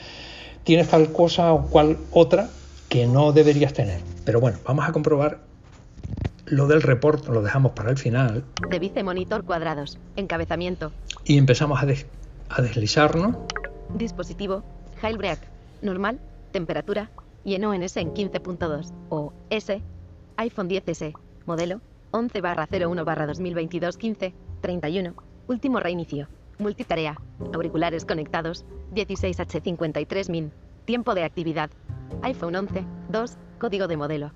tienes 0.63 0.88
tal 0.89 1.12
cosa 1.12 1.53
o 1.53 1.67
cual 1.67 1.97
otra 2.12 2.50
que 2.89 3.07
no 3.07 3.31
deberías 3.31 3.74
tener. 3.74 4.01
Pero 4.25 4.39
bueno, 4.39 4.57
vamos 4.65 4.88
a 4.88 4.91
comprobar 4.91 5.39
lo 6.47 6.67
del 6.67 6.81
report, 6.81 7.27
lo 7.27 7.41
dejamos 7.41 7.71
para 7.71 7.89
el 7.89 7.97
final 7.97 8.43
De 8.69 8.77
vice 8.79 9.03
monitor 9.03 9.43
cuadrados. 9.45 9.97
Encabezamiento. 10.15 10.91
y 11.24 11.38
empezamos 11.38 11.81
a, 11.81 11.85
des- 11.88 12.05
a 12.50 12.62
deslizarnos. 12.62 13.35
Dispositivo. 13.95 14.63
Jailbreak. 15.05 15.38
Normal. 15.83 16.19
Temperatura. 16.51 17.12
Lleno 17.43 17.75
en 17.75 17.83
S 17.83 18.00
en 18.00 18.12
15.2. 18.15 18.91
O 19.09 19.33
S. 19.51 19.79
iPhone 20.38 20.67
10S. 20.67 21.13
Modelo. 21.45 21.79
11 22.09 22.41
barra 22.41 22.67
01 22.71 23.05
barra 23.05 23.27
2022 23.27 23.97
15. 23.97 24.33
31. 24.62 25.13
Último 25.47 25.79
reinicio. 25.79 26.27
Multitarea. 26.57 27.21
Auriculares 27.53 28.03
conectados. 28.03 28.65
16H53 28.95 30.31
min. 30.31 30.51
Tiempo 30.85 31.13
de 31.13 31.24
actividad. 31.24 31.69
iPhone 32.24 32.55
11. 32.55 32.83
2. 33.09 33.38
Código 33.59 33.88
de 33.88 33.97
modelo. 33.97 34.31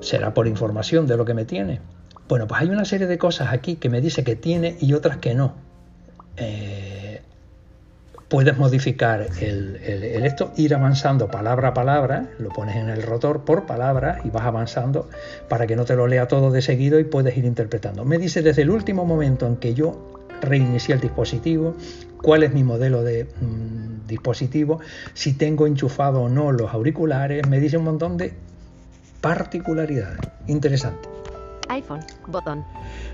será 0.00 0.32
por 0.32 0.48
información 0.48 1.06
de 1.06 1.18
lo 1.18 1.26
que 1.26 1.34
me 1.34 1.44
tiene. 1.44 1.82
Bueno, 2.26 2.46
pues 2.46 2.62
hay 2.62 2.70
una 2.70 2.86
serie 2.86 3.06
de 3.06 3.18
cosas 3.18 3.52
aquí 3.52 3.76
que 3.76 3.90
me 3.90 4.00
dice 4.00 4.24
que 4.24 4.34
tiene 4.34 4.78
y 4.80 4.94
otras 4.94 5.18
que 5.18 5.34
no. 5.34 5.56
Eh, 6.38 6.87
puedes 8.28 8.58
modificar 8.58 9.26
el, 9.40 9.76
el- 9.82 10.04
el 10.04 10.26
esto, 10.26 10.52
ir 10.56 10.74
avanzando 10.74 11.28
palabra 11.28 11.68
a 11.68 11.74
palabra, 11.74 12.28
lo 12.38 12.50
pones 12.50 12.76
en 12.76 12.90
el 12.90 13.02
rotor 13.02 13.44
por 13.44 13.64
palabra 13.64 14.20
y 14.24 14.28
vas 14.30 14.44
avanzando 14.44 15.08
para 15.48 15.66
que 15.66 15.76
no 15.76 15.84
te 15.86 15.96
lo 15.96 16.06
lea 16.06 16.28
todo 16.28 16.50
de 16.50 16.60
seguido 16.60 16.98
y 17.00 17.04
puedes 17.04 17.36
ir 17.38 17.44
interpretando. 17.46 18.04
Me 18.04 18.18
dice 18.18 18.42
desde 18.42 18.62
el 18.62 18.70
último 18.70 19.04
momento 19.06 19.46
en 19.46 19.56
que 19.56 19.72
yo 19.74 20.14
reinicié 20.42 20.94
el 20.94 21.00
dispositivo, 21.00 21.74
cuál 22.22 22.42
es 22.42 22.52
mi 22.52 22.62
modelo 22.64 23.02
de 23.02 23.24
mm, 23.40 24.06
dispositivo, 24.06 24.78
si 25.14 25.32
tengo 25.32 25.66
enchufado 25.66 26.20
o 26.22 26.28
no 26.28 26.52
los 26.52 26.72
auriculares, 26.74 27.46
me 27.48 27.60
dice 27.60 27.78
un 27.78 27.84
montón 27.84 28.16
de 28.18 28.34
particularidades. 29.20 30.20
Interesante. 30.46 31.08
iPhone. 31.68 32.00
Botón. 32.26 32.64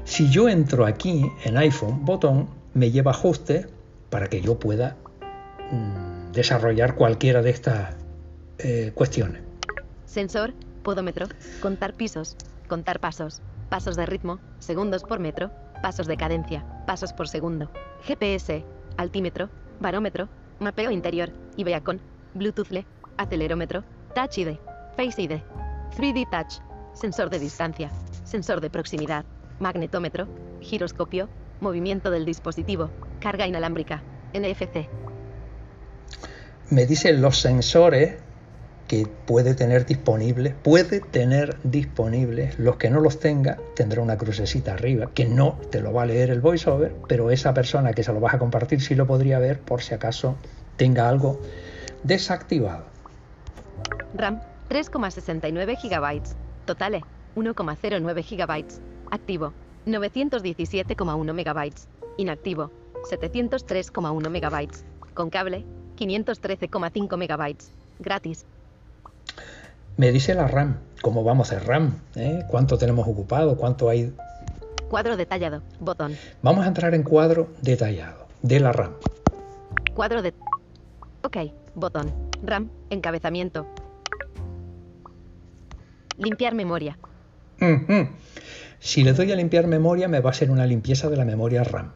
Si 0.05 0.29
yo 0.31 0.49
entro 0.49 0.87
aquí 0.87 1.25
en 1.45 1.57
iPhone, 1.57 2.05
botón, 2.05 2.49
me 2.75 2.91
lleva 2.91 3.13
a 3.13 3.15
ajuste 3.15 3.67
para 4.11 4.29
que 4.29 4.41
yo 4.41 4.59
pueda 4.59 4.97
desarrollar 6.33 6.95
cualquiera 6.95 7.43
de 7.43 7.51
estas 7.51 7.97
eh, 8.59 8.93
cuestiones. 8.95 9.43
Sensor, 10.05 10.55
podómetro, 10.83 11.27
contar 11.61 11.95
pisos, 11.95 12.37
contar 12.69 13.01
pasos, 13.01 13.43
pasos 13.69 13.97
de 13.97 14.07
ritmo, 14.07 14.39
segundos 14.59 15.03
por 15.03 15.19
metro, 15.19 15.51
pasos 15.83 16.07
de 16.07 16.17
cadencia, 16.17 16.65
pasos 16.87 17.13
por 17.13 17.29
segundo, 17.29 17.71
GPS, 18.03 18.65
altímetro, 18.97 19.51
barómetro, 19.81 20.29
mapeo 20.61 20.91
interior, 20.91 21.31
Ibeacon, 21.57 22.01
Bluetooth 22.35 22.71
LE, 22.71 22.87
acelerómetro, 23.17 23.85
Touch 24.15 24.39
ID, 24.39 24.57
Face 24.97 25.23
ID, 25.23 25.41
3D 25.97 26.29
Touch, 26.31 26.63
sensor 26.95 27.31
de 27.31 27.39
distancia, 27.39 27.91
sensor 28.25 28.61
de 28.61 28.71
proximidad, 28.71 29.25
magnetómetro, 29.59 30.29
giroscopio, 30.61 31.29
movimiento 31.61 32.11
del 32.11 32.25
dispositivo, 32.25 32.91
carga 33.21 33.47
inalámbrica, 33.47 34.03
NFC. 34.33 34.89
Me 36.71 36.87
dicen 36.87 37.21
los 37.21 37.39
sensores 37.39 38.15
que 38.89 39.07
puede 39.27 39.55
tener 39.55 39.87
disponibles, 39.87 40.55
puede 40.63 41.01
tener 41.01 41.57
disponibles, 41.63 42.59
los 42.59 42.77
que 42.77 42.91
no 42.91 43.01
los 43.01 43.19
tenga 43.19 43.59
tendrá 43.75 44.03
una 44.03 44.17
crucecita 44.17 44.75
arriba, 44.75 45.11
que 45.15 45.25
no 45.25 45.59
te 45.71 45.81
lo 45.81 45.93
va 45.93 46.03
a 46.03 46.07
leer 46.07 46.31
el 46.31 46.41
voiceover, 46.41 46.95
pero 47.09 47.31
esa 47.31 47.55
persona 47.55 47.93
que 47.93 48.03
se 48.03 48.13
lo 48.13 48.21
vas 48.21 48.35
a 48.35 48.39
compartir 48.39 48.81
sí 48.81 48.95
lo 48.95 49.07
podría 49.07 49.39
ver 49.39 49.61
por 49.61 49.83
si 49.83 49.95
acaso 49.95 50.37
tenga 50.77 51.09
algo 51.09 51.41
desactivado. 52.03 52.85
RAM 54.15 54.41
3,69 54.71 55.77
GB. 55.83 56.23
Totale 56.67 57.03
1,09 57.37 58.25
GB. 58.25 58.65
Activo 59.11 59.53
917,1 59.87 61.33
MB. 61.33 61.73
Inactivo 62.19 62.71
703,1 63.11 64.31
MB. 64.31 65.15
Con 65.15 65.31
cable 65.31 65.65
513,5 65.99 67.17
MB. 67.17 67.57
Gratis. 68.01 68.45
me 69.97 70.11
dice 70.11 70.35
la 70.35 70.49
RAM, 70.49 70.79
cómo 71.03 71.23
vamos 71.23 71.51
de 71.51 71.61
RAM, 71.61 72.01
¿eh? 72.17 72.43
cuánto 72.49 72.77
tenemos 72.79 73.07
ocupado, 73.07 73.57
cuánto 73.57 73.89
hay. 73.89 74.13
Cuadro 74.89 75.17
detallado, 75.17 75.63
botón. 75.81 76.17
Vamos 76.43 76.65
a 76.65 76.69
entrar 76.69 76.95
en 76.95 77.03
cuadro 77.03 77.49
detallado 77.63 78.27
de 78.43 78.61
la 78.61 78.73
RAM. 78.73 78.93
Cuadro 79.95 80.23
de... 80.23 80.35
Ok, 81.23 81.37
botón. 81.75 82.13
RAM, 82.43 82.69
encabezamiento. 82.91 83.67
Limpiar 86.19 86.55
memoria. 86.55 86.99
Si 88.79 89.03
le 89.03 89.13
doy 89.15 89.33
a 89.33 89.37
limpiar 89.37 89.67
memoria, 89.67 90.09
me 90.09 90.21
va 90.21 90.31
a 90.31 90.35
ser 90.35 90.51
una 90.51 90.67
limpieza 90.67 91.09
de 91.09 91.17
la 91.17 91.25
memoria 91.25 91.65
RAM. 91.65 91.93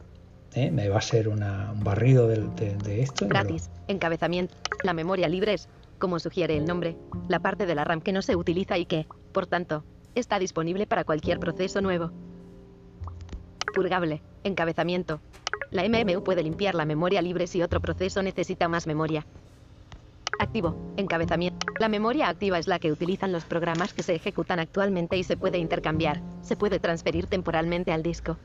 ¿Eh? 0.53 0.71
Me 0.71 0.89
va 0.89 0.97
a 0.97 1.01
ser 1.01 1.27
un 1.27 1.39
barrido 1.83 2.27
de, 2.27 2.37
de 2.77 3.01
esto. 3.01 3.27
Gratis, 3.27 3.69
encabezamiento. 3.87 4.55
La 4.83 4.93
memoria 4.93 5.27
libre 5.27 5.53
es, 5.53 5.67
como 5.97 6.19
sugiere 6.19 6.57
el 6.57 6.65
nombre, 6.65 6.97
la 7.27 7.39
parte 7.39 7.65
de 7.65 7.75
la 7.75 7.83
RAM 7.83 8.01
que 8.01 8.11
no 8.11 8.21
se 8.21 8.35
utiliza 8.35 8.77
y 8.77 8.85
que, 8.85 9.07
por 9.31 9.47
tanto, 9.47 9.83
está 10.15 10.39
disponible 10.39 10.87
para 10.87 11.03
cualquier 11.03 11.39
proceso 11.39 11.81
nuevo. 11.81 12.11
Purgable, 13.73 14.21
encabezamiento. 14.43 15.19
La 15.71 15.87
MMU 15.87 16.23
puede 16.23 16.41
limpiar 16.41 16.73
la 16.73 16.85
memoria 16.85 17.21
libre 17.21 17.45
si 17.45 17.61
otro 17.61 17.79
proceso 17.79 18.23
necesita 18.23 18.67
más 18.67 18.87
memoria. 18.87 19.25
Activo, 20.39 20.93
encabezamiento. 20.95 21.67
La 21.79 21.89
memoria 21.89 22.29
activa 22.29 22.57
es 22.57 22.67
la 22.67 22.79
que 22.79 22.91
utilizan 22.91 23.31
los 23.33 23.43
programas 23.43 23.93
que 23.93 24.03
se 24.03 24.15
ejecutan 24.15 24.59
actualmente 24.59 25.17
y 25.17 25.23
se 25.23 25.37
puede 25.37 25.57
intercambiar, 25.57 26.21
se 26.41 26.55
puede 26.55 26.79
transferir 26.79 27.27
temporalmente 27.27 27.91
al 27.91 28.03
disco. 28.03 28.37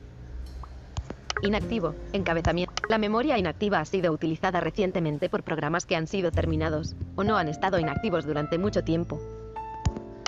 Inactivo, 1.45 1.93
encabezamiento. 2.11 2.73
La 2.89 2.97
memoria 2.97 3.37
inactiva 3.37 3.79
ha 3.79 3.85
sido 3.85 4.11
utilizada 4.11 4.61
recientemente 4.61 5.29
por 5.29 5.43
programas 5.43 5.85
que 5.85 5.95
han 5.95 6.07
sido 6.07 6.31
terminados, 6.31 6.95
o 7.15 7.23
no 7.23 7.37
han 7.37 7.49
estado 7.49 7.77
inactivos 7.77 8.25
durante 8.25 8.57
mucho 8.57 8.83
tiempo. 8.83 9.19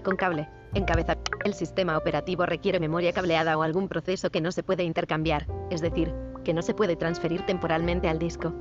Con 0.04 0.16
cable, 0.16 0.48
encabezamiento. 0.76 1.32
El 1.44 1.56
sistema 1.56 1.98
operativo 1.98 2.46
requiere 2.46 2.80
memoria 2.80 3.14
cableada 3.14 3.58
o 3.58 3.64
algún 3.64 3.88
proceso 3.88 4.30
que 4.30 4.42
no 4.42 4.52
se 4.52 4.62
puede 4.62 4.84
intercambiar, 4.84 5.48
es 5.72 5.82
decir, 5.82 6.14
que 6.44 6.54
no 6.54 6.62
se 6.62 6.76
puede 6.76 6.96
transferir 6.96 7.44
temporalmente 7.48 8.08
al 8.10 8.20
disco. 8.20 8.54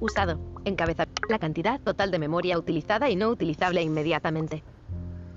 Usado, 0.00 0.40
encabezamiento. 0.64 1.22
La 1.28 1.38
cantidad 1.38 1.80
total 1.80 2.10
de 2.10 2.18
memoria 2.18 2.58
utilizada 2.58 3.08
y 3.10 3.14
no 3.14 3.28
utilizable 3.28 3.80
inmediatamente. 3.80 4.64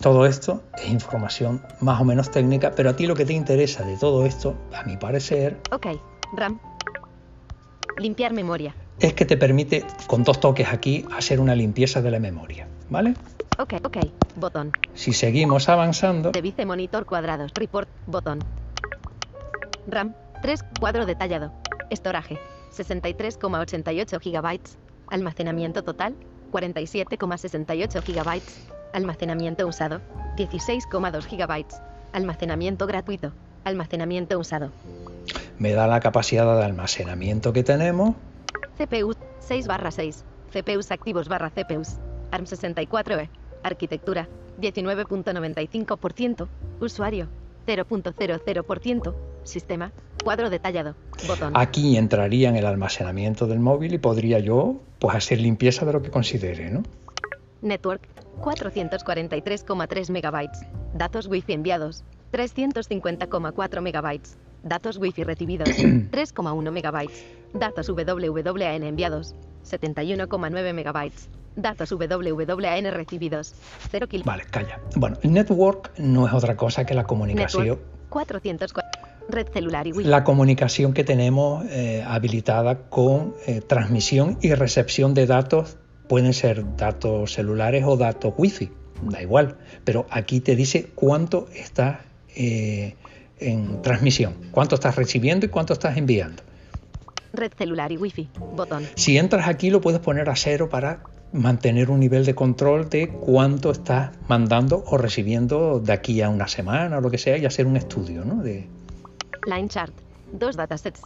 Todo 0.06 0.28
esto 0.28 0.62
es 0.78 0.88
información 0.90 1.64
más 1.82 2.00
o 2.00 2.04
menos 2.06 2.30
técnica, 2.30 2.70
pero 2.76 2.92
a 2.92 2.96
ti 2.96 3.08
lo 3.08 3.16
que 3.16 3.26
te 3.26 3.34
interesa 3.34 3.84
de 3.84 3.98
todo 3.98 4.24
esto, 4.28 4.56
a 4.72 4.84
mi 4.84 4.98
parecer, 4.98 5.60
Ok, 5.72 5.88
RAM. 6.36 6.60
Limpiar 7.98 8.32
memoria. 8.32 8.76
es 9.00 9.16
que 9.16 9.26
te 9.26 9.36
permite, 9.36 9.84
con 10.06 10.24
dos 10.24 10.40
toques 10.40 10.68
aquí, 10.72 11.08
hacer 11.18 11.40
una 11.40 11.56
limpieza 11.56 12.04
de 12.04 12.12
la 12.12 12.20
memoria. 12.20 12.68
¿Vale? 12.88 13.16
Ok, 13.58 13.74
ok, 13.84 13.98
botón. 14.36 14.72
Si 14.94 15.12
seguimos 15.12 15.70
avanzando, 15.70 16.30
Device 16.30 16.68
monitor 16.68 17.08
cuadrados. 17.08 17.52
Report. 17.56 17.90
Botón. 18.06 18.38
RAM. 19.88 20.14
3. 20.44 20.66
Cuadro 20.80 21.08
detallado. 21.08 21.52
Estoraje. 21.90 22.38
63,88 22.78 24.20
GB. 24.22 24.60
Almacenamiento 25.08 25.84
total. 25.84 26.14
47,68 26.52 28.04
GB. 28.04 28.42
Almacenamiento 28.96 29.68
usado. 29.68 30.00
16,2 30.38 31.28
GB. 31.28 31.66
Almacenamiento 32.14 32.88
gratuito. 32.88 33.34
Almacenamiento 33.66 34.40
usado. 34.40 34.72
me 35.60 35.74
da 35.74 35.86
la 35.86 36.00
capacidad 36.00 36.58
de 36.58 36.64
almacenamiento 36.64 37.52
que 37.52 37.62
tenemos. 37.62 38.16
CPU 38.78 39.14
6 39.42 39.68
barra 39.68 39.92
6. 39.92 40.24
CPUs 40.54 40.92
activos 40.92 41.28
barra 41.28 41.50
CPUs. 41.50 41.98
ARM 42.32 42.46
64E. 42.46 43.28
Arquitectura 43.64 44.30
19.95%. 44.62 46.48
Usuario 46.80 47.28
0.00%. 47.68 49.14
Sistema. 49.44 49.92
Cuadro 50.24 50.50
detallado. 50.50 50.96
Botón. 51.28 51.52
Aquí 51.54 51.98
entraría 51.98 52.48
en 52.48 52.56
el 52.56 52.66
almacenamiento 52.66 53.46
del 53.46 53.60
móvil 53.60 53.94
y 53.94 53.98
podría 53.98 54.40
yo 54.40 54.78
pues 55.00 55.18
hacer 55.18 55.42
limpieza 55.42 55.86
de 55.86 55.92
lo 55.92 56.02
que 56.02 56.12
considere, 56.12 56.70
¿no? 56.72 56.84
Network 57.62 58.08
443,3 58.42 60.10
megabytes. 60.10 60.66
Datos 60.94 61.28
Wi-Fi 61.28 61.54
enviados 61.54 62.04
350,4 62.32 63.82
megabytes. 63.82 64.38
Datos 64.64 64.98
Wi-Fi 64.98 65.24
recibidos 65.24 65.70
3,1 65.70 66.72
megabytes. 66.72 67.26
Datos 67.54 67.90
WWAN 67.90 68.84
enviados 68.84 69.36
71,9 69.64 70.74
megabytes. 70.74 71.30
Datos 71.56 71.92
WWAN 71.92 72.92
recibidos 72.92 73.56
0 73.92 74.08
kil. 74.08 74.24
Vale, 74.26 74.44
calla. 74.50 74.80
Bueno, 74.96 75.18
el 75.22 75.32
network 75.32 75.98
no 75.98 76.28
es 76.28 76.34
otra 76.34 76.58
cosa 76.58 76.86
que 76.86 76.94
la 76.94 77.06
comunicación. 77.06 77.68
Network 77.68 78.10
404. 78.10 79.02
Red 79.28 79.48
celular 79.54 79.88
y 79.88 79.92
Wi-Fi. 79.92 80.10
La 80.10 80.24
comunicación 80.24 80.94
que 80.94 81.04
tenemos 81.04 81.66
eh, 81.70 82.04
habilitada 82.06 82.90
con 82.90 83.34
eh, 83.48 83.62
transmisión 83.62 84.38
y 84.42 84.54
recepción 84.54 85.14
de 85.14 85.26
datos 85.26 85.78
pueden 86.08 86.34
ser 86.34 86.76
datos 86.76 87.34
celulares 87.34 87.84
o 87.86 87.98
datos 87.98 88.34
wifi, 88.38 88.72
da 89.02 89.22
igual, 89.22 89.58
pero 89.84 90.06
aquí 90.10 90.40
te 90.40 90.56
dice 90.56 90.90
cuánto 90.96 91.48
estás 91.54 92.00
eh, 92.36 92.96
en 93.40 93.82
transmisión, 93.82 94.36
cuánto 94.52 94.76
estás 94.76 94.96
recibiendo 94.96 95.46
y 95.46 95.50
cuánto 95.50 95.74
estás 95.74 95.98
enviando. 95.98 96.44
Red 97.34 97.52
celular 97.58 97.92
y 97.92 97.98
Wi-Fi. 97.98 98.30
Botón. 98.56 98.88
Si 98.96 99.18
entras 99.18 99.48
aquí 99.48 99.70
lo 99.70 99.82
puedes 99.82 100.00
poner 100.00 100.30
a 100.30 100.36
cero 100.36 100.70
para 100.70 101.04
mantener 101.34 101.90
un 101.90 102.00
nivel 102.00 102.24
de 102.24 102.34
control 102.34 102.90
de 102.90 103.10
cuánto 103.10 103.72
estás 103.72 104.12
mandando 104.30 104.84
o 104.88 104.98
recibiendo 104.98 105.82
de 105.82 105.92
aquí 105.92 106.22
a 106.22 106.30
una 106.30 106.48
semana 106.48 106.98
o 106.98 107.02
lo 107.02 107.12
que 107.12 107.18
sea 107.18 107.38
y 107.38 107.46
hacer 107.46 107.68
un 107.68 107.76
estudio, 107.76 108.24
¿no? 108.24 108.42
De, 108.42 108.68
Line 109.46 109.68
chart. 109.68 109.94
Dos 110.32 110.56
datasets. 110.56 111.02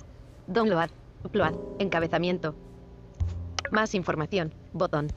Download. 0.48 0.90
Upload. 1.24 1.56
Encabezamiento. 1.80 2.56
Más 3.72 3.94
información. 3.96 4.54
Botón. 4.74 5.08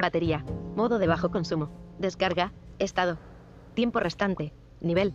Batería. 0.00 0.44
Modo 0.76 0.98
de 0.98 1.06
bajo 1.06 1.30
consumo. 1.30 1.70
Descarga. 1.98 2.52
Estado. 2.78 3.18
Tiempo 3.74 4.00
restante. 4.00 4.52
Nivel. 4.80 5.14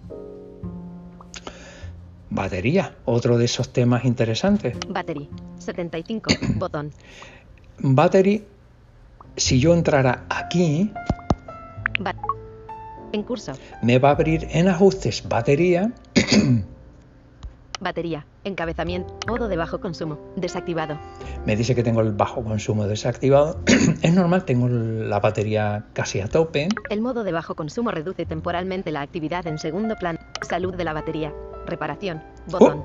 batería, 2.32 2.96
otro 3.06 3.38
de 3.38 3.46
esos 3.46 3.74
temas 3.74 4.06
interesantes. 4.06 4.78
Battery. 4.88 5.30
75. 5.58 6.32
Botón. 6.58 6.92
Battery, 7.80 8.46
si 9.36 9.60
yo 9.60 9.74
entrara 9.74 10.26
aquí, 10.30 10.92
Ba- 12.00 12.16
en 13.12 13.24
curso. 13.24 13.54
me 13.82 13.98
va 13.98 14.10
a 14.10 14.12
abrir 14.12 14.48
en 14.52 14.68
ajustes 14.68 15.28
batería, 15.28 15.92
Batería. 17.80 18.26
Encabezamiento. 18.44 19.18
Modo 19.28 19.48
de 19.48 19.58
bajo 19.58 19.80
consumo. 19.80 20.20
Desactivado. 20.36 21.00
me 21.46 21.56
dice 21.56 21.76
que 21.76 21.84
tengo 21.84 22.02
el 22.02 22.14
bajo 22.14 22.44
consumo 22.44 22.88
desactivado. 22.88 23.60
es 24.02 24.14
normal, 24.14 24.46
tengo 24.46 24.68
la 24.68 25.20
batería 25.20 25.86
casi 25.94 26.22
a 26.22 26.28
tope. 26.28 26.70
El 26.90 27.02
modo 27.02 27.24
de 27.24 27.32
bajo 27.32 27.56
consumo 27.56 27.92
reduce 27.92 28.26
temporalmente 28.26 28.92
la 28.92 29.02
actividad 29.02 29.48
en 29.48 29.58
segundo 29.58 29.96
plano. 29.96 30.20
Salud 30.42 30.76
de 30.76 30.84
la 30.84 30.94
batería. 30.94 31.34
Reparación. 31.66 32.22
Botón. 32.48 32.84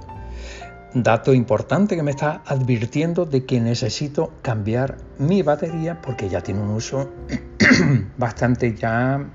Dato 0.94 1.34
importante 1.34 1.96
que 1.96 2.04
me 2.04 2.12
está 2.12 2.42
advirtiendo 2.46 3.26
de 3.26 3.44
que 3.44 3.60
necesito 3.60 4.32
cambiar 4.42 4.98
mi 5.18 5.42
batería 5.42 6.00
porque 6.00 6.28
ya 6.28 6.40
tiene 6.40 6.60
un 6.60 6.70
uso 6.70 7.10
bastante 8.16 8.76
ya 8.76 9.28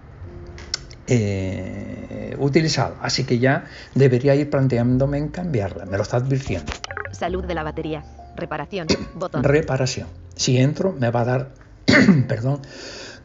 eh, 1.10 2.36
utilizado. 2.40 2.96
Así 3.02 3.24
que 3.24 3.40
ya 3.40 3.66
debería 3.96 4.36
ir 4.36 4.50
planteándome 4.50 5.18
en 5.18 5.30
cambiarla. 5.30 5.86
Me 5.86 5.98
lo 5.98 6.04
está 6.04 6.18
advirtiendo. 6.18 6.72
Salud 7.12 7.46
de 7.46 7.54
la 7.56 7.64
batería. 7.64 8.04
Reparación. 8.36 8.88
Botón. 9.16 9.44
Reparación. 9.44 10.08
Si 10.36 10.58
entro 10.58 10.94
me 10.98 11.10
va 11.10 11.22
a 11.22 11.26
dar, 11.26 11.50
perdón, 12.28 12.62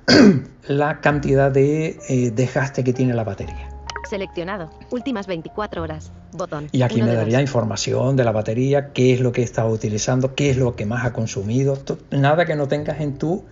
la 0.66 1.00
cantidad 1.00 1.50
de 1.50 1.98
eh, 2.08 2.30
desgaste 2.34 2.82
que 2.84 2.92
tiene 2.92 3.14
la 3.14 3.24
batería. 3.24 3.68
Seleccionado. 4.08 4.70
Últimas 4.90 5.26
24 5.26 5.82
horas. 5.82 6.12
Botón. 6.32 6.68
Y 6.72 6.82
aquí 6.82 6.96
Uno 6.96 7.06
me 7.06 7.14
daría 7.14 7.38
dos. 7.38 7.42
información 7.42 8.16
de 8.16 8.24
la 8.24 8.32
batería, 8.32 8.92
qué 8.92 9.14
es 9.14 9.20
lo 9.20 9.32
que 9.32 9.42
he 9.42 9.44
estado 9.44 9.70
utilizando, 9.70 10.34
qué 10.34 10.50
es 10.50 10.56
lo 10.56 10.74
que 10.76 10.84
más 10.86 11.04
ha 11.04 11.12
consumido. 11.12 11.78
Nada 12.10 12.44
que 12.44 12.56
no 12.56 12.68
tengas 12.68 13.00
en 13.00 13.18
tu 13.18 13.44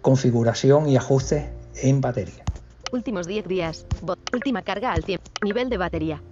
configuración 0.00 0.88
y 0.88 0.96
ajustes 0.96 1.46
en 1.82 2.00
batería. 2.00 2.44
Últimos 2.92 3.26
10 3.26 3.46
días. 3.46 3.86
Bot. 4.02 4.18
Última 4.34 4.62
carga 4.62 4.92
al 4.92 5.04
tiempo. 5.04 5.24
Nivel 5.42 5.68
de 5.68 5.76
batería. 5.76 6.22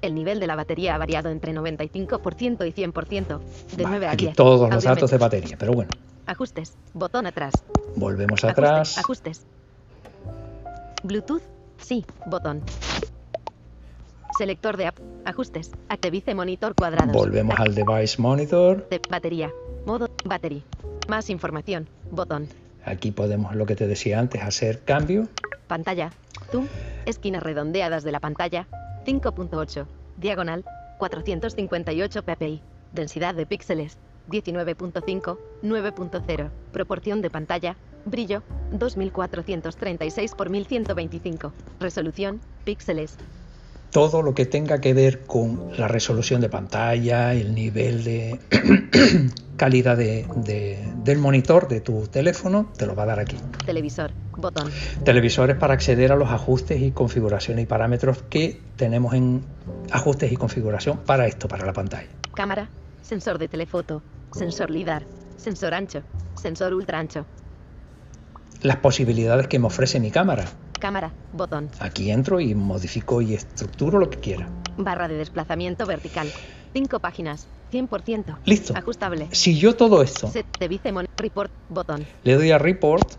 El 0.00 0.14
nivel 0.14 0.38
de 0.40 0.46
la 0.46 0.56
batería 0.56 0.94
ha 0.94 0.98
variado 0.98 1.30
entre 1.30 1.52
95% 1.54 2.66
y 2.66 2.72
100%. 2.72 3.26
De 3.76 3.82
Vale, 3.84 3.88
9 3.98 4.06
a 4.06 4.10
aquí 4.10 4.24
10. 4.26 4.36
todos 4.36 4.70
los 4.70 4.84
datos 4.84 5.10
de 5.10 5.18
batería, 5.18 5.56
pero 5.58 5.72
bueno, 5.72 5.90
Ajustes. 6.26 6.74
Botón 6.94 7.26
atrás. 7.26 7.52
volvemos 7.96 8.40
Ajuste- 8.44 8.50
atrás. 8.50 8.98
Ajustes. 8.98 9.46
Bluetooth. 11.02 11.42
Sí. 11.78 12.04
Botón. 12.26 12.62
Selector 14.38 14.76
de 14.76 14.86
app. 14.86 14.98
Ajustes. 15.24 15.70
Activice 15.88 16.34
monitor 16.34 16.74
cuadrados. 16.74 17.12
Volvemos 17.12 17.58
al 17.58 17.74
device 17.74 18.20
monitor. 18.20 18.88
De 18.88 19.00
batería. 19.10 19.50
Modo 19.86 20.08
battery. 20.24 20.62
Más 21.08 21.28
información. 21.30 21.86
Botón. 22.10 22.48
Aquí 22.84 23.12
podemos, 23.12 23.54
lo 23.54 23.66
que 23.66 23.76
te 23.76 23.86
decía 23.86 24.18
antes, 24.18 24.42
hacer 24.42 24.82
cambio. 24.84 25.28
Pantalla. 25.66 26.12
Zoom. 26.50 26.66
Esquinas 27.06 27.42
redondeadas 27.42 28.04
de 28.04 28.12
la 28.12 28.20
pantalla. 28.20 28.66
5.8. 29.06 29.86
Diagonal. 30.18 30.64
458 30.98 32.22
ppi. 32.22 32.60
Densidad 32.92 33.34
de 33.34 33.46
píxeles. 33.46 33.98
19.5, 34.30 35.38
9.0. 35.62 36.50
Proporción 36.72 37.22
de 37.22 37.30
pantalla. 37.30 37.76
Brillo. 38.04 38.42
2436 38.72 40.34
por 40.34 40.50
1125. 40.50 41.52
Resolución. 41.80 42.40
Píxeles. 42.64 43.16
Todo 43.94 44.22
lo 44.22 44.34
que 44.34 44.44
tenga 44.44 44.80
que 44.80 44.92
ver 44.92 45.24
con 45.24 45.70
la 45.78 45.86
resolución 45.86 46.40
de 46.40 46.48
pantalla, 46.48 47.32
el 47.32 47.54
nivel 47.54 48.02
de 48.02 48.40
calidad 49.56 49.96
de, 49.96 50.26
de- 50.34 50.92
del 51.04 51.18
monitor 51.18 51.68
de 51.68 51.80
tu 51.80 52.08
teléfono, 52.08 52.72
te 52.76 52.86
lo 52.86 52.96
va 52.96 53.04
a 53.04 53.06
dar 53.06 53.20
aquí. 53.20 53.36
Televisor. 53.64 54.10
Botón. 54.36 54.68
Televisores 55.04 55.56
para 55.56 55.74
acceder 55.74 56.10
a 56.10 56.16
los 56.16 56.28
ajustes 56.30 56.82
y 56.82 56.90
configuraciones 56.90 57.62
y 57.62 57.66
parámetros 57.66 58.20
que 58.28 58.60
tenemos 58.74 59.14
en 59.14 59.44
ajustes 59.92 60.32
y 60.32 60.36
configuración 60.36 60.98
para 61.06 61.28
esto, 61.28 61.46
para 61.46 61.64
la 61.64 61.72
pantalla. 61.72 62.08
Cámara. 62.34 62.68
Sensor 63.00 63.38
de 63.38 63.46
telefoto. 63.46 64.02
Sensor 64.32 64.70
LIDAR. 64.72 65.04
Sensor 65.36 65.72
ancho. 65.72 66.02
Sensor 66.42 66.74
ultra 66.74 66.98
ancho. 66.98 67.26
Las 68.60 68.78
posibilidades 68.78 69.46
que 69.46 69.60
me 69.60 69.66
ofrece 69.68 70.00
mi 70.00 70.10
cámara. 70.10 70.46
Cámara. 70.84 71.14
Botón. 71.32 71.70
Aquí 71.80 72.10
entro 72.10 72.40
y 72.40 72.54
modifico 72.54 73.22
y 73.22 73.32
estructuro 73.32 73.98
lo 73.98 74.10
que 74.10 74.18
quiera. 74.18 74.50
Barra 74.76 75.08
de 75.08 75.14
desplazamiento 75.16 75.86
vertical. 75.86 76.28
5 76.74 76.98
páginas. 77.00 77.46
100%. 77.72 78.36
Listo. 78.44 78.76
Ajustable. 78.76 79.28
Si 79.32 79.56
yo 79.58 79.74
todo 79.76 80.02
esto 80.02 80.28
Set 80.28 80.44
de 80.58 80.68
vicemon. 80.68 81.06
Report. 81.16 81.50
Botón. 81.70 82.04
le 82.22 82.34
doy 82.34 82.50
a 82.50 82.58
report, 82.58 83.10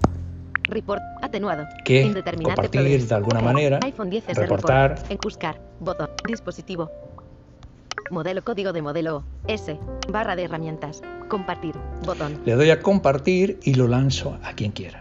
Report. 0.62 1.02
Atenuado. 1.24 1.66
que 1.84 2.04
Indeterminate 2.04 2.54
compartir 2.54 2.82
progress. 2.82 3.10
de 3.10 3.16
alguna 3.16 3.42
manera, 3.42 3.80
iPhone 3.82 4.12
10 4.12 4.28
reportar. 4.36 4.92
report. 4.92 5.12
En 5.12 5.18
buscar. 5.24 5.62
Botón. 5.80 6.10
Dispositivo. 6.28 6.92
Modelo 8.12 8.44
código 8.44 8.74
de 8.74 8.84
modelo 8.84 9.24
S. 9.48 9.76
Barra 10.12 10.36
de 10.36 10.44
herramientas. 10.44 11.02
Compartir. 11.30 11.74
Botón. 12.06 12.40
le 12.46 12.54
doy 12.54 12.70
a 12.70 12.80
compartir 12.84 13.60
y 13.64 13.74
lo 13.74 13.88
lanzo 13.88 14.38
a 14.44 14.54
quien 14.54 14.72
quiera. 14.72 15.00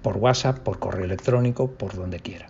Por 0.00 0.16
WhatsApp, 0.16 0.58
por 0.58 0.78
correo 0.78 1.04
electrónico, 1.04 1.70
por 1.70 1.94
donde 1.94 2.20
quiera. 2.20 2.48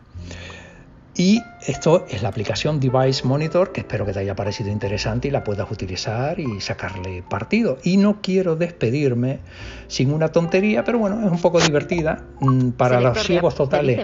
Y 1.16 1.42
esto 1.66 2.07
es 2.09 2.22
la 2.22 2.31
aplicación 2.31 2.81
Device 2.81 3.26
Monitor, 3.26 3.72
que 3.72 3.81
espero 3.81 4.07
que 4.07 4.12
te 4.12 4.20
haya 4.20 4.35
parecido 4.35 4.70
interesante 4.70 5.29
y 5.29 5.31
la 5.31 5.44
puedas 5.44 5.70
utilizar 5.70 6.38
y 6.40 6.61
sacarle 6.61 7.22
partido. 7.29 7.79
Y 7.83 7.98
no 7.98 8.22
quiero 8.22 8.57
despedirme 8.57 9.40
sin 9.88 10.12
una 10.12 10.29
tontería, 10.29 10.83
pero 10.85 10.98
bueno, 10.98 11.26
es 11.26 11.31
un 11.31 11.40
poco 11.40 11.61
divertida. 11.61 12.22
Mm, 12.40 12.70
Para 12.70 12.96
Selector 12.96 13.16
los 13.16 13.26
ciegos 13.26 13.55
totales, 13.55 14.00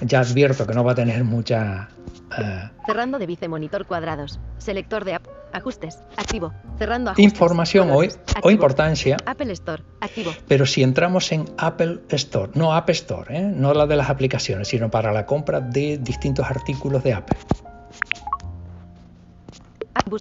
ya 0.00 0.20
advierto 0.20 0.66
que 0.66 0.74
no 0.74 0.82
va 0.82 0.92
a 0.92 0.94
tener 0.96 1.22
mucha... 1.22 1.88
eh, 2.36 2.70
Cerrando 2.90 3.20
de 3.20 3.26
vicemonitor 3.26 3.86
cuadrados. 3.86 4.40
Selector 4.58 5.04
de 5.04 5.14
app. 5.14 5.26
Ajustes. 5.52 6.00
Activo. 6.16 6.52
Cerrando 6.76 7.10
ajustes. 7.10 7.24
información 7.32 7.88
o, 7.90 7.94
Colores. 7.94 8.16
o 8.16 8.30
Activo. 8.30 8.50
importancia, 8.50 9.16
Apple 9.26 9.52
Store. 9.52 9.82
Activo. 10.00 10.32
pero 10.48 10.66
si 10.66 10.82
entramos 10.82 11.30
en 11.30 11.44
Apple 11.56 12.00
Store, 12.10 12.50
no 12.54 12.74
App 12.74 12.90
Store, 12.90 13.36
¿eh? 13.36 13.42
no 13.42 13.74
la 13.74 13.86
de 13.86 13.94
las 13.94 14.10
aplicaciones, 14.10 14.66
sino 14.68 14.90
para 14.90 15.12
la 15.12 15.24
compra 15.24 15.60
de 15.60 15.98
distintos 15.98 16.44
artículos 16.46 17.04
de 17.04 17.12
Apple. 17.14 17.38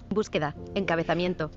Búsqueda. 0.09 0.55
Encabezamiento. 0.75 1.49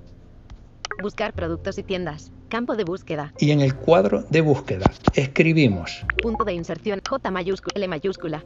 Buscar 1.02 1.34
productos 1.34 1.76
y 1.76 1.82
tiendas. 1.82 2.32
Campo 2.48 2.74
de 2.74 2.84
búsqueda. 2.84 3.34
Y 3.38 3.50
en 3.50 3.60
el 3.60 3.74
cuadro 3.74 4.22
de 4.30 4.40
búsqueda 4.40 4.90
escribimos 5.14 6.04
Punto 6.22 6.44
de 6.44 6.54
inserción. 6.54 7.02
J 7.06 7.30
mayúscula. 7.30 7.72
L 7.76 7.88
mayúscula. 7.88 8.42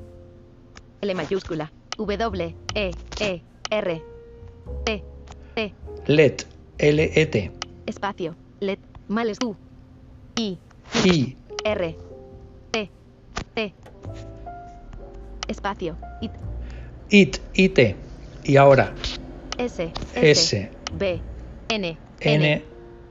L 1.01 1.15
mayúscula. 1.15 1.71
W. 1.99 2.55
E. 2.75 2.91
E. 3.21 3.43
R. 3.71 4.03
T. 4.85 5.03
T. 5.55 5.75
LED, 6.07 6.47
L-E-T, 6.79 7.51
Espacio. 7.87 8.35
LED. 8.61 8.79
Males 9.09 9.39
U. 9.45 9.57
I. 10.37 10.59
I, 11.05 11.37
R. 11.65 11.97
T. 12.71 12.91
T. 13.55 13.75
Espacio. 15.49 15.97
It. 16.21 16.33
IT, 17.11 17.41
IT. 17.55 17.97
Y 18.45 18.57
ahora 18.57 18.93
S. 19.59 19.93
S, 20.15 20.71
B. 20.93 21.21
N. 21.69 21.99
N, 22.21 22.65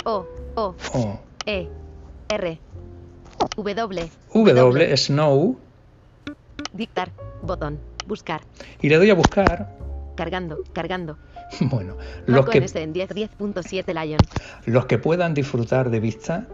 O. 0.06 0.26
O. 0.56 0.76
O, 0.94 1.20
E. 1.46 1.68
R. 2.30 2.60
W. 3.58 4.10
W, 4.44 4.98
Snow. 4.98 5.58
Dictar. 6.74 7.12
Botón. 7.42 7.95
Buscar. 8.06 8.42
Y 8.82 8.90
le 8.90 8.98
doy 8.98 9.10
a 9.10 9.16
buscar. 9.16 9.78
Cargando. 10.16 10.64
Cargando. 10.74 11.18
Bueno, 11.62 11.96
los 12.26 12.50
que, 12.50 12.58
en 12.58 12.92
10. 12.94 13.10
10.7 13.12 14.06
Lion. 14.06 14.28
los 14.66 14.88
que 14.88 14.98
puedan 14.98 15.36
disfrutar 15.36 15.92
de 15.92 16.00
vista, 16.00 16.48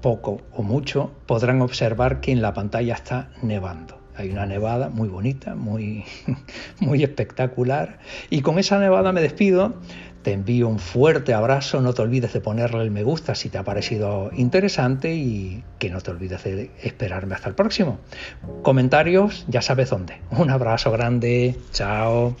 poco 0.00 0.42
o 0.52 0.62
mucho, 0.62 1.10
podrán 1.26 1.60
observar 1.60 2.20
que 2.20 2.30
en 2.30 2.40
la 2.40 2.54
pantalla 2.54 2.94
está 2.94 3.30
nevando. 3.42 4.00
Hay 4.14 4.30
una 4.30 4.46
nevada 4.46 4.90
muy 4.90 5.08
bonita, 5.08 5.54
muy, 5.54 6.04
muy 6.80 7.02
espectacular. 7.02 7.98
Y 8.30 8.42
con 8.42 8.58
esa 8.58 8.78
nevada 8.78 9.12
me 9.12 9.22
despido. 9.22 9.74
Te 10.22 10.32
envío 10.32 10.68
un 10.68 10.78
fuerte 10.78 11.34
abrazo. 11.34 11.80
No 11.80 11.94
te 11.94 12.02
olvides 12.02 12.32
de 12.32 12.40
ponerle 12.40 12.82
el 12.82 12.90
me 12.90 13.02
gusta 13.02 13.34
si 13.34 13.48
te 13.48 13.58
ha 13.58 13.64
parecido 13.64 14.30
interesante 14.34 15.14
y 15.14 15.64
que 15.78 15.90
no 15.90 16.00
te 16.00 16.10
olvides 16.10 16.44
de 16.44 16.70
esperarme 16.82 17.34
hasta 17.34 17.48
el 17.48 17.54
próximo. 17.54 17.98
Comentarios, 18.62 19.44
ya 19.48 19.62
sabes 19.62 19.90
dónde. 19.90 20.20
Un 20.30 20.50
abrazo 20.50 20.90
grande. 20.92 21.56
Chao. 21.72 22.36